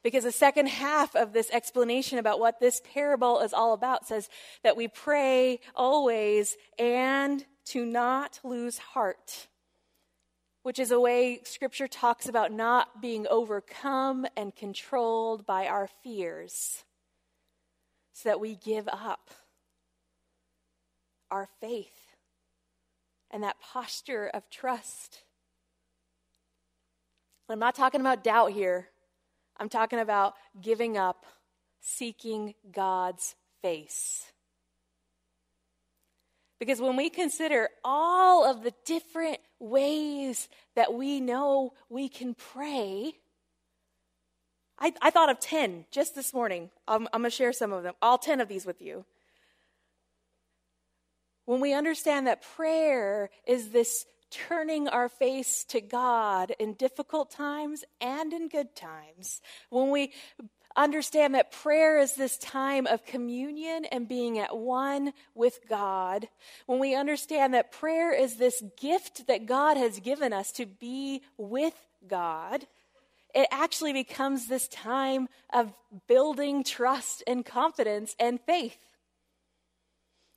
Because 0.02 0.24
the 0.24 0.32
second 0.32 0.68
half 0.68 1.14
of 1.14 1.32
this 1.32 1.50
explanation 1.50 2.18
about 2.18 2.40
what 2.40 2.58
this 2.58 2.80
parable 2.94 3.40
is 3.40 3.52
all 3.52 3.74
about 3.74 4.06
says 4.06 4.28
that 4.62 4.76
we 4.76 4.88
pray 4.88 5.60
always 5.74 6.56
and 6.78 7.44
to 7.66 7.84
not 7.84 8.40
lose 8.42 8.78
heart, 8.78 9.48
which 10.62 10.78
is 10.78 10.90
a 10.90 11.00
way 11.00 11.40
scripture 11.44 11.86
talks 11.86 12.26
about 12.26 12.50
not 12.50 13.02
being 13.02 13.26
overcome 13.28 14.26
and 14.36 14.56
controlled 14.56 15.44
by 15.44 15.66
our 15.66 15.88
fears, 16.02 16.84
so 18.14 18.30
that 18.30 18.40
we 18.40 18.54
give 18.54 18.88
up 18.88 19.30
our 21.30 21.48
faith 21.60 22.16
and 23.30 23.42
that 23.42 23.60
posture 23.60 24.30
of 24.32 24.48
trust. 24.50 25.22
I'm 27.48 27.58
not 27.58 27.74
talking 27.74 28.00
about 28.00 28.24
doubt 28.24 28.52
here. 28.52 28.88
I'm 29.58 29.68
talking 29.68 29.98
about 29.98 30.34
giving 30.60 30.96
up, 30.96 31.26
seeking 31.80 32.54
God's 32.72 33.34
face. 33.62 34.32
Because 36.58 36.80
when 36.80 36.96
we 36.96 37.08
consider 37.08 37.70
all 37.82 38.44
of 38.44 38.62
the 38.62 38.72
different 38.84 39.38
ways 39.58 40.48
that 40.76 40.92
we 40.92 41.20
know 41.20 41.72
we 41.88 42.08
can 42.08 42.34
pray, 42.34 43.14
I, 44.78 44.92
I 45.00 45.10
thought 45.10 45.30
of 45.30 45.40
10 45.40 45.86
just 45.90 46.14
this 46.14 46.32
morning. 46.32 46.70
I'm, 46.86 47.08
I'm 47.12 47.22
going 47.22 47.30
to 47.30 47.36
share 47.36 47.52
some 47.52 47.72
of 47.72 47.82
them, 47.82 47.94
all 48.00 48.18
10 48.18 48.40
of 48.40 48.48
these 48.48 48.66
with 48.66 48.80
you 48.80 49.04
when 51.50 51.58
we 51.58 51.74
understand 51.74 52.28
that 52.28 52.42
prayer 52.54 53.28
is 53.44 53.70
this 53.70 54.06
turning 54.30 54.86
our 54.86 55.08
face 55.08 55.64
to 55.64 55.80
God 55.80 56.52
in 56.60 56.74
difficult 56.74 57.32
times 57.32 57.82
and 58.00 58.32
in 58.32 58.46
good 58.46 58.76
times, 58.76 59.40
when 59.68 59.90
we 59.90 60.12
understand 60.76 61.34
that 61.34 61.50
prayer 61.50 61.98
is 61.98 62.14
this 62.14 62.38
time 62.38 62.86
of 62.86 63.04
communion 63.04 63.84
and 63.86 64.06
being 64.06 64.38
at 64.38 64.56
one 64.56 65.12
with 65.34 65.58
God, 65.68 66.28
when 66.66 66.78
we 66.78 66.94
understand 66.94 67.52
that 67.54 67.72
prayer 67.72 68.12
is 68.12 68.36
this 68.36 68.62
gift 68.80 69.26
that 69.26 69.46
God 69.46 69.76
has 69.76 69.98
given 69.98 70.32
us 70.32 70.52
to 70.52 70.66
be 70.66 71.20
with 71.36 71.74
God, 72.06 72.64
it 73.34 73.48
actually 73.50 73.92
becomes 73.92 74.46
this 74.46 74.68
time 74.68 75.26
of 75.52 75.72
building 76.06 76.62
trust 76.62 77.24
and 77.26 77.44
confidence 77.44 78.14
and 78.20 78.40
faith. 78.40 78.78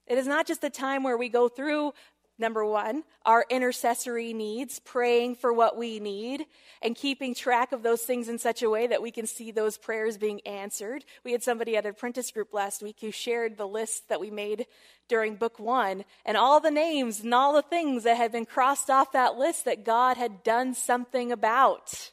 It 0.07 0.17
is 0.17 0.27
not 0.27 0.45
just 0.45 0.63
a 0.63 0.69
time 0.69 1.03
where 1.03 1.17
we 1.17 1.29
go 1.29 1.47
through 1.47 1.93
Number 2.39 2.65
one, 2.65 3.03
our 3.27 3.45
intercessory 3.47 4.33
needs, 4.33 4.79
praying 4.79 5.35
for 5.35 5.53
what 5.53 5.77
we 5.77 5.99
need 5.99 6.47
and 6.81 6.95
keeping 6.95 7.35
track 7.35 7.71
of 7.71 7.83
those 7.83 8.01
things 8.01 8.27
in 8.27 8.39
such 8.39 8.63
a 8.63 8.69
way 8.71 8.87
that 8.87 9.03
we 9.03 9.11
can 9.11 9.27
see 9.27 9.51
those 9.51 9.77
prayers 9.77 10.17
being 10.17 10.41
answered. 10.41 11.05
We 11.23 11.31
had 11.31 11.43
somebody 11.43 11.77
at 11.77 11.85
apprentice 11.85 12.31
group 12.31 12.51
last 12.51 12.81
week 12.81 12.97
who 13.01 13.11
shared 13.11 13.55
the 13.55 13.67
list 13.67 14.09
that 14.09 14.19
we 14.19 14.31
made 14.31 14.65
during 15.07 15.35
book 15.35 15.59
one 15.59 16.05
and 16.25 16.35
all 16.35 16.59
the 16.59 16.71
names 16.71 17.19
and 17.19 17.35
all 17.35 17.53
the 17.53 17.61
things 17.61 18.03
that 18.03 18.17
had 18.17 18.31
been 18.31 18.47
crossed 18.47 18.89
off 18.89 19.11
that 19.11 19.37
list 19.37 19.65
that 19.65 19.85
God 19.85 20.17
had 20.17 20.41
done 20.41 20.73
something 20.73 21.31
about. 21.31 22.12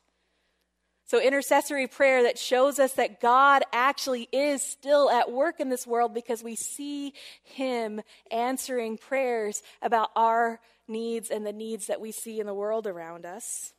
So, 1.10 1.20
intercessory 1.20 1.88
prayer 1.88 2.22
that 2.22 2.38
shows 2.38 2.78
us 2.78 2.92
that 2.92 3.20
God 3.20 3.64
actually 3.72 4.28
is 4.30 4.62
still 4.62 5.10
at 5.10 5.32
work 5.32 5.58
in 5.58 5.68
this 5.68 5.84
world 5.84 6.14
because 6.14 6.40
we 6.40 6.54
see 6.54 7.14
Him 7.42 8.00
answering 8.30 8.96
prayers 8.96 9.60
about 9.82 10.10
our 10.14 10.60
needs 10.86 11.28
and 11.28 11.44
the 11.44 11.52
needs 11.52 11.88
that 11.88 12.00
we 12.00 12.12
see 12.12 12.38
in 12.38 12.46
the 12.46 12.54
world 12.54 12.86
around 12.86 13.26
us. 13.26 13.72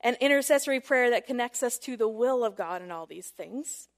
And 0.00 0.16
intercessory 0.18 0.80
prayer 0.80 1.10
that 1.10 1.26
connects 1.26 1.62
us 1.62 1.76
to 1.80 1.98
the 1.98 2.08
will 2.08 2.42
of 2.42 2.56
God 2.56 2.80
in 2.80 2.90
all 2.90 3.04
these 3.04 3.28
things. 3.28 3.88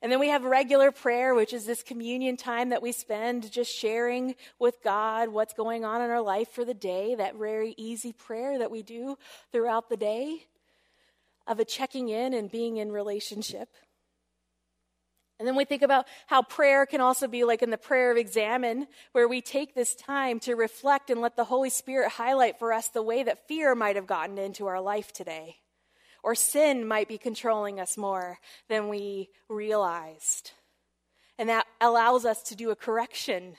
And 0.00 0.12
then 0.12 0.20
we 0.20 0.28
have 0.28 0.44
regular 0.44 0.92
prayer, 0.92 1.34
which 1.34 1.52
is 1.52 1.66
this 1.66 1.82
communion 1.82 2.36
time 2.36 2.68
that 2.68 2.82
we 2.82 2.92
spend 2.92 3.50
just 3.50 3.76
sharing 3.76 4.36
with 4.60 4.76
God 4.84 5.30
what's 5.30 5.54
going 5.54 5.84
on 5.84 6.02
in 6.02 6.10
our 6.10 6.22
life 6.22 6.50
for 6.50 6.64
the 6.64 6.72
day, 6.72 7.16
that 7.16 7.34
very 7.34 7.74
easy 7.76 8.12
prayer 8.12 8.60
that 8.60 8.70
we 8.70 8.84
do 8.84 9.18
throughout 9.50 9.88
the 9.88 9.96
day 9.96 10.46
of 11.46 11.60
a 11.60 11.64
checking 11.64 12.08
in 12.08 12.34
and 12.34 12.50
being 12.50 12.76
in 12.78 12.90
relationship. 12.90 13.68
And 15.38 15.48
then 15.48 15.56
we 15.56 15.64
think 15.64 15.82
about 15.82 16.06
how 16.26 16.42
prayer 16.42 16.86
can 16.86 17.00
also 17.00 17.26
be 17.26 17.44
like 17.44 17.62
in 17.62 17.70
the 17.70 17.76
prayer 17.76 18.12
of 18.12 18.16
Examen, 18.16 18.86
where 19.12 19.26
we 19.26 19.40
take 19.40 19.74
this 19.74 19.94
time 19.94 20.38
to 20.40 20.54
reflect 20.54 21.10
and 21.10 21.20
let 21.20 21.34
the 21.34 21.44
Holy 21.44 21.70
Spirit 21.70 22.12
highlight 22.12 22.58
for 22.58 22.72
us 22.72 22.88
the 22.88 23.02
way 23.02 23.24
that 23.24 23.48
fear 23.48 23.74
might 23.74 23.96
have 23.96 24.06
gotten 24.06 24.38
into 24.38 24.66
our 24.66 24.80
life 24.80 25.12
today, 25.12 25.56
or 26.22 26.36
sin 26.36 26.86
might 26.86 27.08
be 27.08 27.18
controlling 27.18 27.80
us 27.80 27.98
more 27.98 28.38
than 28.68 28.88
we 28.88 29.28
realized. 29.48 30.52
And 31.36 31.48
that 31.48 31.66
allows 31.80 32.24
us 32.24 32.40
to 32.44 32.54
do 32.54 32.70
a 32.70 32.76
correction, 32.76 33.56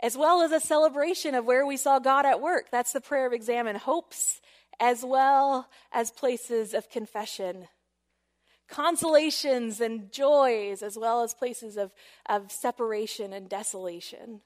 as 0.00 0.14
well 0.14 0.42
as 0.42 0.52
a 0.52 0.60
celebration 0.60 1.34
of 1.34 1.46
where 1.46 1.64
we 1.66 1.78
saw 1.78 1.98
God 1.98 2.26
at 2.26 2.42
work. 2.42 2.66
That's 2.70 2.92
the 2.92 3.00
prayer 3.00 3.26
of 3.26 3.32
Examen. 3.32 3.76
Hopes 3.76 4.42
as 4.80 5.04
well 5.04 5.68
as 5.92 6.10
places 6.10 6.74
of 6.74 6.90
confession, 6.90 7.68
consolations 8.68 9.80
and 9.80 10.12
joys, 10.12 10.82
as 10.82 10.96
well 10.96 11.22
as 11.22 11.34
places 11.34 11.76
of, 11.76 11.92
of 12.28 12.52
separation 12.52 13.32
and 13.32 13.48
desolation. 13.48 14.40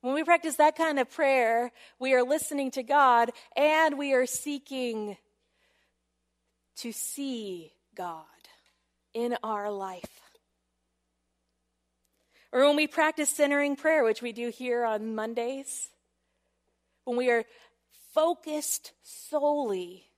When 0.00 0.14
we 0.14 0.22
practice 0.22 0.56
that 0.56 0.76
kind 0.76 0.98
of 0.98 1.10
prayer, 1.10 1.72
we 1.98 2.14
are 2.14 2.22
listening 2.22 2.70
to 2.72 2.82
God 2.82 3.30
and 3.56 3.98
we 3.98 4.12
are 4.12 4.26
seeking 4.26 5.16
to 6.76 6.92
see 6.92 7.72
God 7.96 8.24
in 9.12 9.36
our 9.42 9.70
life. 9.70 10.20
Or 12.52 12.64
when 12.64 12.76
we 12.76 12.86
practice 12.86 13.28
centering 13.28 13.76
prayer, 13.76 14.04
which 14.04 14.22
we 14.22 14.32
do 14.32 14.50
here 14.50 14.84
on 14.84 15.14
Mondays, 15.14 15.88
when 17.04 17.16
we 17.16 17.30
are 17.30 17.44
focused 18.18 18.94
solely 19.04 20.10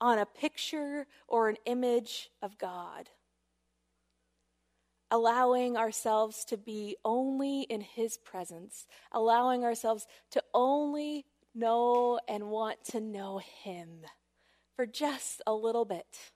on 0.00 0.18
a 0.18 0.26
picture 0.26 1.06
or 1.28 1.48
an 1.48 1.56
image 1.66 2.28
of 2.42 2.58
God, 2.58 3.08
allowing 5.08 5.76
ourselves 5.76 6.44
to 6.46 6.56
be 6.56 6.96
only 7.04 7.60
in 7.62 7.80
His 7.80 8.16
presence, 8.16 8.88
allowing 9.12 9.62
ourselves 9.62 10.08
to 10.32 10.42
only 10.52 11.26
know 11.54 12.18
and 12.26 12.50
want 12.50 12.84
to 12.86 13.00
know 13.00 13.38
Him 13.38 14.00
for 14.74 14.84
just 14.84 15.40
a 15.46 15.54
little 15.54 15.84
bit. 15.84 16.32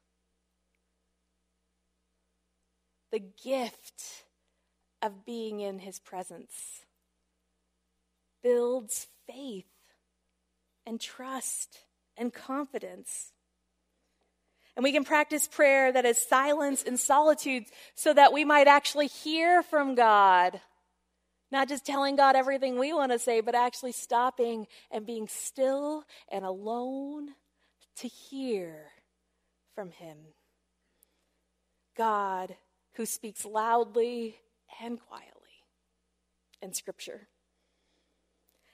The 3.11 3.25
gift 3.43 4.25
of 5.03 5.25
being 5.25 5.59
in 5.59 5.81
His 5.81 5.99
presence 5.99 6.85
builds 8.41 9.09
faith 9.27 9.67
and 10.89 10.99
trust 10.99 11.81
and 12.17 12.33
confidence. 12.33 13.33
And 14.75 14.83
we 14.83 14.91
can 14.91 15.05
practice 15.05 15.47
prayer 15.47 15.93
that 15.93 16.07
is 16.07 16.19
silence 16.19 16.83
and 16.83 16.99
solitude 16.99 17.65
so 17.95 18.15
that 18.15 18.33
we 18.33 18.45
might 18.45 18.67
actually 18.67 19.09
hear 19.09 19.63
from 19.63 19.95
God. 19.95 20.61
Not 21.53 21.69
just 21.69 21.85
telling 21.85 22.17
God 22.17 22.37
everything 22.37 22.79
we 22.79 22.93
want 22.93 23.13
to 23.13 23.19
say, 23.19 23.41
but 23.41 23.55
actually 23.55 23.93
stopping 23.93 24.67
and 24.91 25.05
being 25.05 25.29
still 25.29 26.05
and 26.31 26.45
alone 26.45 27.31
to 27.97 28.09
hear 28.09 28.87
from 29.75 29.91
Him. 29.91 30.17
God 31.97 32.57
who 32.95 33.05
speaks 33.05 33.45
loudly 33.45 34.37
and 34.83 34.99
quietly 35.01 35.33
in 36.63 36.73
Scripture. 36.73 37.29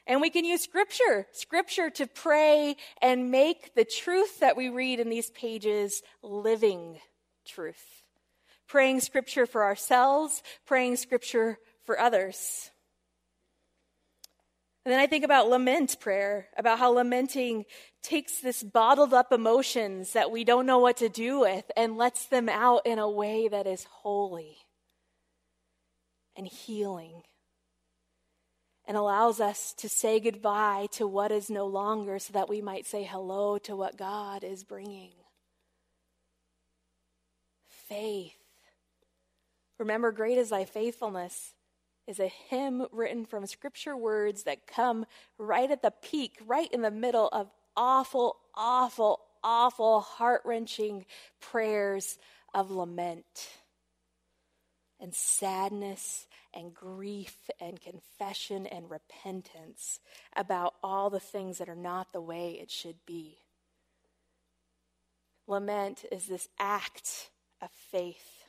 And 0.07 0.21
we 0.21 0.31
can 0.31 0.45
use 0.45 0.61
scripture, 0.63 1.27
scripture 1.33 1.89
to 1.91 2.07
pray 2.07 2.77
and 3.01 3.31
make 3.31 3.75
the 3.75 3.87
truth 3.87 4.41
that 4.41 4.57
we 4.57 4.69
read 4.69 5.01
in 5.01 5.09
these 5.09 5.31
pages 5.31 6.03
living 6.23 6.99
truth. 7.47 8.03
Praying 8.69 9.01
scripture 9.01 9.47
for 9.47 9.65
ourselves, 9.65 10.43
praying 10.67 10.97
scripture 10.97 11.59
for 11.85 11.99
others. 11.99 12.71
And 14.85 14.93
then 14.93 15.01
I 15.01 15.07
think 15.07 15.25
about 15.25 15.49
lament 15.49 15.99
prayer, 15.99 16.49
about 16.59 16.79
how 16.79 16.91
lamenting 16.91 17.65
takes 18.03 18.41
this 18.41 18.63
bottled 18.63 19.15
up 19.15 19.33
emotions 19.33 20.13
that 20.13 20.31
we 20.31 20.45
don't 20.45 20.67
know 20.67 20.79
what 20.79 20.99
to 20.99 21.09
do 21.09 21.41
with 21.41 21.65
and 21.75 21.97
lets 21.97 22.27
them 22.27 22.51
out 22.51 22.83
in 22.85 22.99
a 22.99 23.09
way 23.09 23.49
that 23.49 23.67
is 23.67 23.85
holy 23.85 24.59
and 26.37 26.47
healing 26.47 27.23
and 28.87 28.97
allows 28.97 29.41
us 29.41 29.73
to 29.75 29.89
say 29.89 30.21
goodbye 30.21 30.89
to 30.93 31.07
what 31.07 31.33
is 31.33 31.51
no 31.51 31.67
longer 31.67 32.19
so 32.19 32.33
that 32.33 32.49
we 32.49 32.61
might 32.61 32.87
say 32.87 33.03
hello 33.03 33.59
to 33.59 33.75
what 33.75 33.97
God 33.97 34.45
is 34.45 34.65
bringing. 34.65 35.13
Faith. 37.89 38.37
Remember, 39.79 40.13
great 40.13 40.39
is 40.39 40.51
thy 40.51 40.65
faithfulness 40.65 41.55
is 42.07 42.21
a 42.21 42.29
hymn 42.49 42.87
written 42.93 43.25
from 43.25 43.47
scripture 43.47 43.97
words 43.97 44.43
that 44.45 44.67
come 44.67 45.07
right 45.39 45.71
at 45.71 45.83
the 45.83 45.91
peak, 45.91 46.39
right 46.47 46.71
in 46.73 46.83
the 46.83 46.91
middle 46.91 47.29
of 47.29 47.51
awful, 47.77 48.37
awful, 48.55 49.21
awful, 49.43 50.01
heart 50.01 50.43
wrenching 50.45 51.07
prayers 51.41 52.19
of 52.53 52.71
lament 52.71 53.49
and 55.01 55.15
sadness 55.15 56.27
and 56.55 56.73
grief 56.73 57.51
and 57.61 57.81
confession 57.81 58.67
and 58.67 58.91
repentance 58.91 60.01
about 60.37 60.75
all 60.83 61.11
the 61.11 61.21
things 61.21 61.59
that 61.59 61.69
are 61.69 61.75
not 61.75 62.13
the 62.13 62.21
way 62.21 62.59
it 62.61 62.71
should 62.71 62.97
be. 63.07 63.39
Lament 65.47 66.05
is 66.11 66.27
this 66.27 66.49
act 66.59 67.31
of 67.61 67.71
faith. 67.91 68.45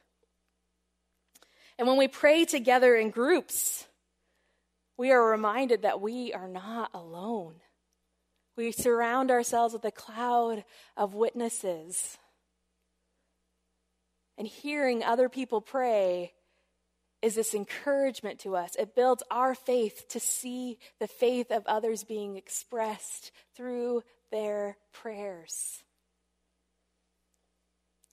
And 1.77 1.87
when 1.87 1.97
we 1.97 2.07
pray 2.07 2.45
together 2.45 2.95
in 2.95 3.09
groups, 3.09 3.85
we 4.97 5.11
are 5.11 5.29
reminded 5.29 5.81
that 5.81 5.99
we 5.99 6.33
are 6.33 6.47
not 6.47 6.89
alone. 6.93 7.55
We 8.55 8.71
surround 8.71 9.31
ourselves 9.31 9.73
with 9.73 9.83
a 9.83 9.91
cloud 9.91 10.63
of 10.95 11.13
witnesses. 11.13 12.17
And 14.37 14.47
hearing 14.47 15.03
other 15.03 15.27
people 15.27 15.59
pray 15.59 16.33
is 17.25 17.33
this 17.33 17.55
encouragement 17.55 18.37
to 18.41 18.55
us. 18.55 18.75
It 18.75 18.93
builds 18.93 19.23
our 19.31 19.55
faith 19.55 20.05
to 20.09 20.19
see 20.19 20.77
the 20.99 21.07
faith 21.07 21.49
of 21.49 21.65
others 21.65 22.03
being 22.03 22.37
expressed 22.37 23.31
through 23.57 24.03
their 24.31 24.77
prayers. 24.93 25.81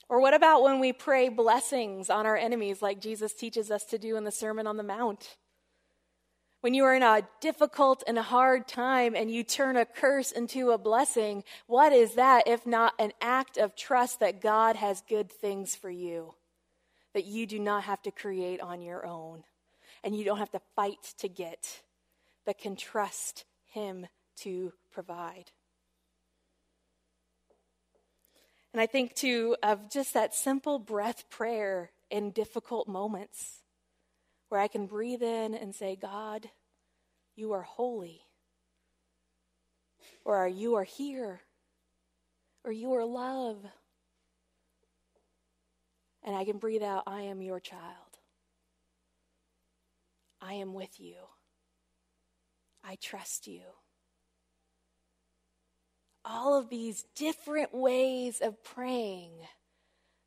Or 0.08 0.18
what 0.18 0.32
about 0.32 0.62
when 0.62 0.80
we 0.80 0.94
pray 0.94 1.28
blessings 1.28 2.08
on 2.08 2.24
our 2.24 2.38
enemies, 2.38 2.80
like 2.80 3.02
Jesus 3.02 3.34
teaches 3.34 3.70
us 3.70 3.84
to 3.84 3.98
do 3.98 4.16
in 4.16 4.24
the 4.24 4.30
Sermon 4.30 4.66
on 4.66 4.78
the 4.78 4.82
Mount? 4.82 5.36
When 6.62 6.72
you 6.72 6.84
are 6.84 6.94
in 6.94 7.02
a 7.02 7.28
difficult 7.42 8.02
and 8.06 8.18
hard 8.18 8.66
time 8.66 9.14
and 9.14 9.30
you 9.30 9.44
turn 9.44 9.76
a 9.76 9.84
curse 9.84 10.32
into 10.32 10.70
a 10.70 10.78
blessing, 10.78 11.44
what 11.66 11.92
is 11.92 12.14
that 12.14 12.48
if 12.48 12.64
not 12.64 12.94
an 12.98 13.12
act 13.20 13.58
of 13.58 13.76
trust 13.76 14.20
that 14.20 14.40
God 14.40 14.76
has 14.76 15.02
good 15.06 15.30
things 15.30 15.76
for 15.76 15.90
you? 15.90 16.32
That 17.14 17.24
you 17.24 17.46
do 17.46 17.58
not 17.58 17.84
have 17.84 18.02
to 18.02 18.10
create 18.10 18.60
on 18.60 18.82
your 18.82 19.04
own 19.06 19.44
and 20.04 20.16
you 20.16 20.24
don't 20.24 20.38
have 20.38 20.50
to 20.52 20.60
fight 20.74 21.14
to 21.18 21.28
get, 21.28 21.82
but 22.44 22.58
can 22.58 22.76
trust 22.76 23.44
Him 23.66 24.06
to 24.38 24.72
provide. 24.90 25.50
And 28.72 28.80
I 28.80 28.86
think 28.86 29.14
too 29.14 29.56
of 29.62 29.90
just 29.90 30.14
that 30.14 30.34
simple 30.34 30.78
breath 30.78 31.28
prayer 31.28 31.90
in 32.10 32.30
difficult 32.30 32.88
moments 32.88 33.60
where 34.48 34.60
I 34.60 34.68
can 34.68 34.86
breathe 34.86 35.22
in 35.22 35.54
and 35.54 35.74
say, 35.74 35.96
God, 35.96 36.48
you 37.36 37.52
are 37.52 37.62
holy. 37.62 38.22
Or 40.24 40.46
you 40.48 40.74
are 40.74 40.84
here. 40.84 41.40
Or 42.64 42.72
you 42.72 42.92
are 42.94 43.04
love. 43.04 43.58
And 46.24 46.36
I 46.36 46.44
can 46.44 46.58
breathe 46.58 46.82
out, 46.82 47.04
I 47.06 47.22
am 47.22 47.42
your 47.42 47.60
child. 47.60 47.82
I 50.40 50.54
am 50.54 50.74
with 50.74 51.00
you. 51.00 51.16
I 52.84 52.96
trust 53.00 53.46
you 53.46 53.62
all 56.24 56.58
of 56.58 56.68
these 56.68 57.04
different 57.14 57.74
ways 57.74 58.40
of 58.40 58.62
praying 58.62 59.32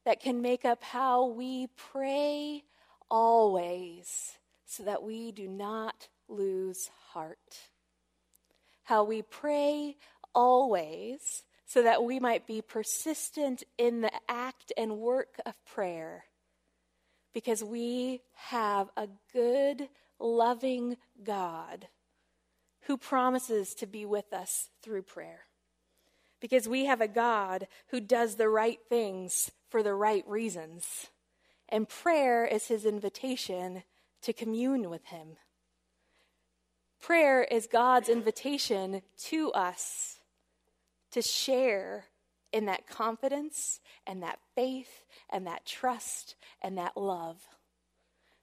that 0.05 0.21
can 0.21 0.41
make 0.41 0.65
up 0.65 0.83
how 0.83 1.25
we 1.27 1.67
pray 1.75 2.63
always 3.09 4.33
so 4.65 4.83
that 4.83 5.03
we 5.03 5.31
do 5.31 5.47
not 5.47 6.07
lose 6.27 6.89
heart. 7.11 7.37
How 8.83 9.03
we 9.03 9.21
pray 9.21 9.95
always 10.33 11.43
so 11.65 11.81
that 11.83 12.03
we 12.03 12.19
might 12.19 12.45
be 12.45 12.61
persistent 12.61 13.63
in 13.77 14.01
the 14.01 14.11
act 14.29 14.71
and 14.77 14.97
work 14.97 15.39
of 15.45 15.53
prayer 15.65 16.25
because 17.33 17.63
we 17.63 18.21
have 18.33 18.89
a 18.95 19.07
good, 19.33 19.89
loving 20.19 20.97
God 21.23 21.87
who 22.81 22.97
promises 22.97 23.73
to 23.75 23.87
be 23.87 24.05
with 24.05 24.31
us 24.31 24.69
through 24.81 25.01
prayer 25.01 25.41
because 26.39 26.67
we 26.67 26.85
have 26.85 27.01
a 27.01 27.07
God 27.07 27.67
who 27.87 27.99
does 27.99 28.35
the 28.35 28.49
right 28.49 28.79
things 28.87 29.51
for 29.69 29.81
the 29.81 29.95
right 29.95 30.23
reasons. 30.27 31.07
And 31.67 31.89
prayer 31.89 32.45
is 32.45 32.67
his 32.67 32.85
invitation 32.85 33.83
to 34.21 34.33
commune 34.33 34.89
with 34.89 35.05
him. 35.05 35.37
Prayer 37.01 37.43
is 37.43 37.67
God's 37.67 38.09
invitation 38.09 39.01
to 39.25 39.51
us 39.53 40.14
to 41.15 41.21
share 41.21 42.03
in 42.51 42.65
that 42.65 42.87
confidence 42.87 43.79
and 44.05 44.21
that 44.21 44.37
faith 44.53 45.05
and 45.29 45.47
that 45.47 45.65
trust 45.65 46.35
and 46.61 46.77
that 46.77 46.97
love. 46.97 47.37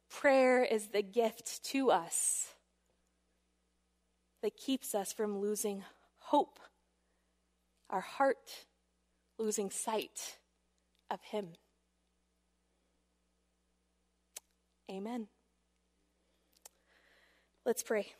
Prayer 0.08 0.64
is 0.64 0.86
the 0.86 1.02
gift 1.02 1.62
to 1.64 1.90
us 1.90 2.54
that 4.42 4.56
keeps 4.56 4.94
us 4.94 5.12
from 5.12 5.38
losing 5.38 5.84
hope 6.16 6.58
our 7.90 8.00
heart 8.00 8.64
losing 9.38 9.70
sight 9.70 10.38
of 11.10 11.20
Him. 11.24 11.48
Amen. 14.90 15.26
Let's 17.66 17.82
pray. 17.82 18.14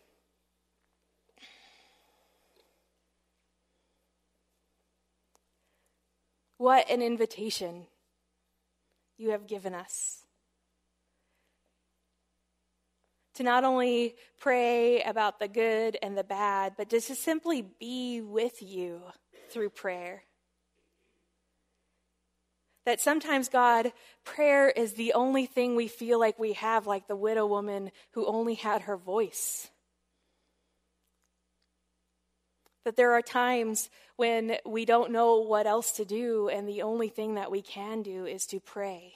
What 6.63 6.89
an 6.91 7.03
invitation 7.03 7.89
you 9.19 9.31
have 9.31 9.49
given 9.49 9.75
us 9.75 10.25
to 13.35 13.43
not 13.43 13.65
only 13.65 14.15
pray 14.39 15.03
about 15.03 15.41
the 15.41 15.49
good 15.49 15.99
and 16.01 16.17
the 16.17 16.23
bad, 16.23 16.75
but 16.79 16.89
just 16.89 17.09
to 17.09 17.17
simply 17.17 17.67
be 17.81 18.21
with 18.21 18.63
you 18.63 19.03
through 19.51 19.71
prayer. 19.71 20.23
That 22.87 23.01
sometimes, 23.01 23.49
God, 23.49 23.93
prayer 24.23 24.69
is 24.71 24.93
the 24.93 25.15
only 25.15 25.47
thing 25.47 25.75
we 25.75 25.89
feel 25.89 26.21
like 26.21 26.39
we 26.39 26.53
have, 26.53 26.87
like 26.87 27.09
the 27.09 27.17
widow 27.17 27.45
woman 27.45 27.91
who 28.13 28.25
only 28.25 28.55
had 28.55 28.83
her 28.83 28.97
voice. 28.97 29.69
That 32.85 32.97
there 32.97 33.13
are 33.13 33.23
times 33.23 33.91
when 34.17 34.57
we 34.67 34.85
don't 34.85 35.13
know 35.13 35.37
what 35.37 35.67
else 35.67 35.93
to 35.93 36.05
do, 36.05 36.49
and 36.49 36.69
the 36.69 36.83
only 36.83 37.09
thing 37.09 37.37
that 37.37 37.51
we 37.51 37.63
can 37.63 38.03
do 38.03 38.27
is 38.27 38.47
to 38.47 38.61
pray. 38.61 39.15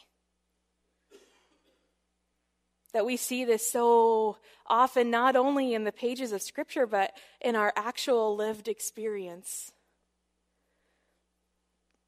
That 2.92 3.04
we 3.04 3.16
see 3.16 3.44
this 3.44 3.68
so 3.68 4.38
often, 4.66 5.10
not 5.10 5.36
only 5.36 5.74
in 5.74 5.84
the 5.84 5.92
pages 5.92 6.32
of 6.32 6.42
Scripture, 6.42 6.86
but 6.86 7.12
in 7.40 7.56
our 7.56 7.72
actual 7.76 8.36
lived 8.36 8.68
experience. 8.68 9.72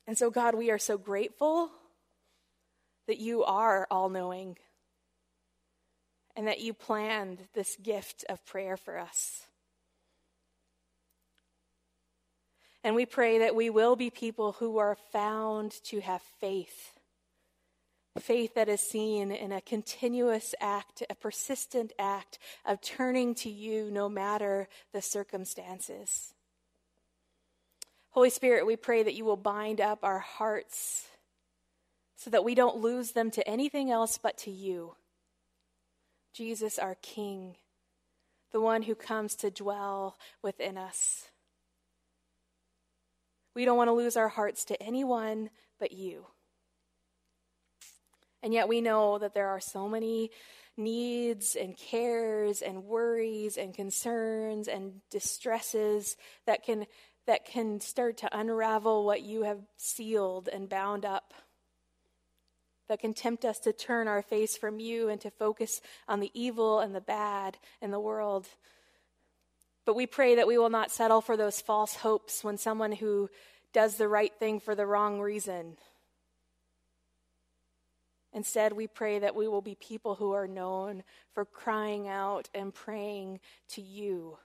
And 0.07 0.16
so, 0.16 0.31
God, 0.31 0.55
we 0.55 0.71
are 0.71 0.79
so 0.79 0.97
grateful 0.97 1.71
that 3.09 3.18
you 3.18 3.42
are 3.42 3.87
all 3.90 4.09
knowing 4.09 4.57
and 6.37 6.47
that 6.47 6.61
you 6.61 6.73
planned 6.73 7.40
this 7.53 7.77
gift 7.77 8.25
of 8.29 8.47
prayer 8.47 8.77
for 8.77 8.97
us. 8.97 9.48
And 12.85 12.95
we 12.95 13.07
pray 13.07 13.38
that 13.38 13.55
we 13.55 13.71
will 13.71 13.97
be 13.97 14.11
people 14.11 14.53
who 14.53 14.79
are 14.79 14.97
found 15.12 15.73
to 15.85 16.01
have 16.01 16.23
faith. 16.41 16.95
Faith 18.19 18.55
that 18.55 18.69
is 18.69 18.81
seen 18.81 19.31
in 19.31 19.53
a 19.53 19.61
continuous 19.61 20.55
act, 20.61 21.03
a 21.09 21.14
persistent 21.14 21.93
act 21.99 22.38
of 22.64 22.81
turning 22.81 23.35
to 23.37 23.51
you 23.51 23.91
no 23.91 24.09
matter 24.09 24.69
the 24.93 25.03
circumstances. 25.03 26.35
Holy 28.11 28.31
Spirit, 28.31 28.67
we 28.67 28.77
pray 28.77 29.03
that 29.03 29.14
you 29.14 29.25
will 29.25 29.37
bind 29.37 29.81
up 29.81 30.01
our 30.03 30.19
hearts 30.19 31.07
so 32.17 32.31
that 32.31 32.43
we 32.43 32.55
don't 32.57 32.79
lose 32.79 33.12
them 33.12 33.31
to 33.31 33.49
anything 33.49 33.91
else 33.91 34.19
but 34.19 34.37
to 34.38 34.51
you. 34.51 34.97
Jesus, 36.33 36.79
our 36.79 36.97
King, 37.01 37.57
the 38.51 38.61
one 38.61 38.83
who 38.83 38.95
comes 38.95 39.37
to 39.37 39.51
dwell 39.51 40.19
within 40.43 40.77
us. 40.77 41.28
We 43.59 43.64
don't 43.64 43.77
want 43.77 43.88
to 43.88 43.92
lose 43.92 44.16
our 44.16 44.29
hearts 44.29 44.64
to 44.66 44.81
anyone 44.81 45.51
but 45.81 45.90
you. 45.90 46.27
And 48.40 48.55
yet 48.55 48.68
we 48.68 48.81
know 48.81 49.18
that 49.18 49.35
there 49.35 49.49
are 49.49 49.59
so 49.59 49.88
many 49.88 50.31
needs 50.77 51.57
and 51.57 51.77
cares 51.77 52.62
and 52.62 52.85
worries 52.85 53.57
and 53.57 53.75
concerns 53.75 54.68
and 54.68 55.01
distresses 55.11 56.16
that 56.47 56.62
can 56.62 56.87
that 57.27 57.47
can 57.47 57.81
start 57.81 58.18
to 58.18 58.38
unravel 58.38 59.05
what 59.05 59.23
you 59.23 59.42
have 59.42 59.59
sealed 59.77 60.49
and 60.49 60.68
bound 60.68 61.05
up, 61.05 61.35
that 62.88 63.01
can 63.01 63.12
tempt 63.12 63.44
us 63.44 63.59
to 63.59 63.73
turn 63.73 64.07
our 64.07 64.23
face 64.23 64.57
from 64.57 64.79
you 64.79 65.09
and 65.09 65.21
to 65.23 65.33
focus 65.33 65.81
on 66.07 66.21
the 66.21 66.31
evil 66.33 66.79
and 66.79 66.94
the 66.94 67.01
bad 67.01 67.59
in 67.83 67.90
the 67.90 67.99
world. 67.99 68.47
But 69.88 69.96
we 69.96 70.07
pray 70.07 70.35
that 70.35 70.46
we 70.46 70.59
will 70.59 70.68
not 70.68 70.90
settle 70.90 71.22
for 71.22 71.35
those 71.35 71.62
false 71.62 71.94
hopes 71.94 72.44
when 72.44 72.59
someone 72.59 72.92
who 72.92 73.31
does 73.72 73.96
the 73.96 74.07
right 74.07 74.35
thing 74.38 74.61
for 74.61 74.74
the 74.74 74.85
wrong 74.85 75.18
reason. 75.18 75.79
Instead, 78.35 78.74
we 78.74 78.87
pray 78.87 79.18
that 79.18 79.35
we 79.35 79.48
will 79.48 79.62
be 79.62 79.77
people 79.77 80.16
who 80.16 80.33
are 80.33 80.46
known 80.46 81.05
for 81.33 81.46
crying 81.46 82.07
out 82.07 82.51
and 82.55 82.74
praying 82.74 83.40
to 83.70 83.81
you 83.81 84.37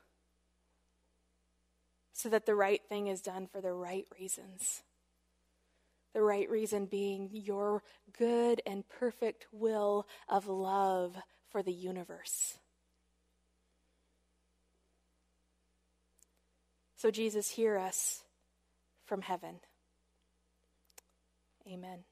so 2.13 2.29
that 2.29 2.45
the 2.45 2.56
right 2.56 2.82
thing 2.88 3.08
is 3.08 3.19
done 3.19 3.45
for 3.45 3.60
the 3.60 3.73
right 3.73 4.06
reasons. 4.17 4.82
The 6.13 6.21
right 6.21 6.49
reason 6.49 6.86
being 6.86 7.29
your 7.34 7.84
good 8.17 8.62
and 8.65 8.88
perfect 8.88 9.47
will 9.51 10.08
of 10.29 10.47
love 10.47 11.17
for 11.49 11.62
the 11.62 11.73
universe. 11.73 12.60
So, 17.04 17.12
Jesus, 17.12 17.50
hear 17.50 17.78
us 17.78 18.24
from 19.08 19.24
heaven. 19.24 19.60
Amen. 21.68 22.06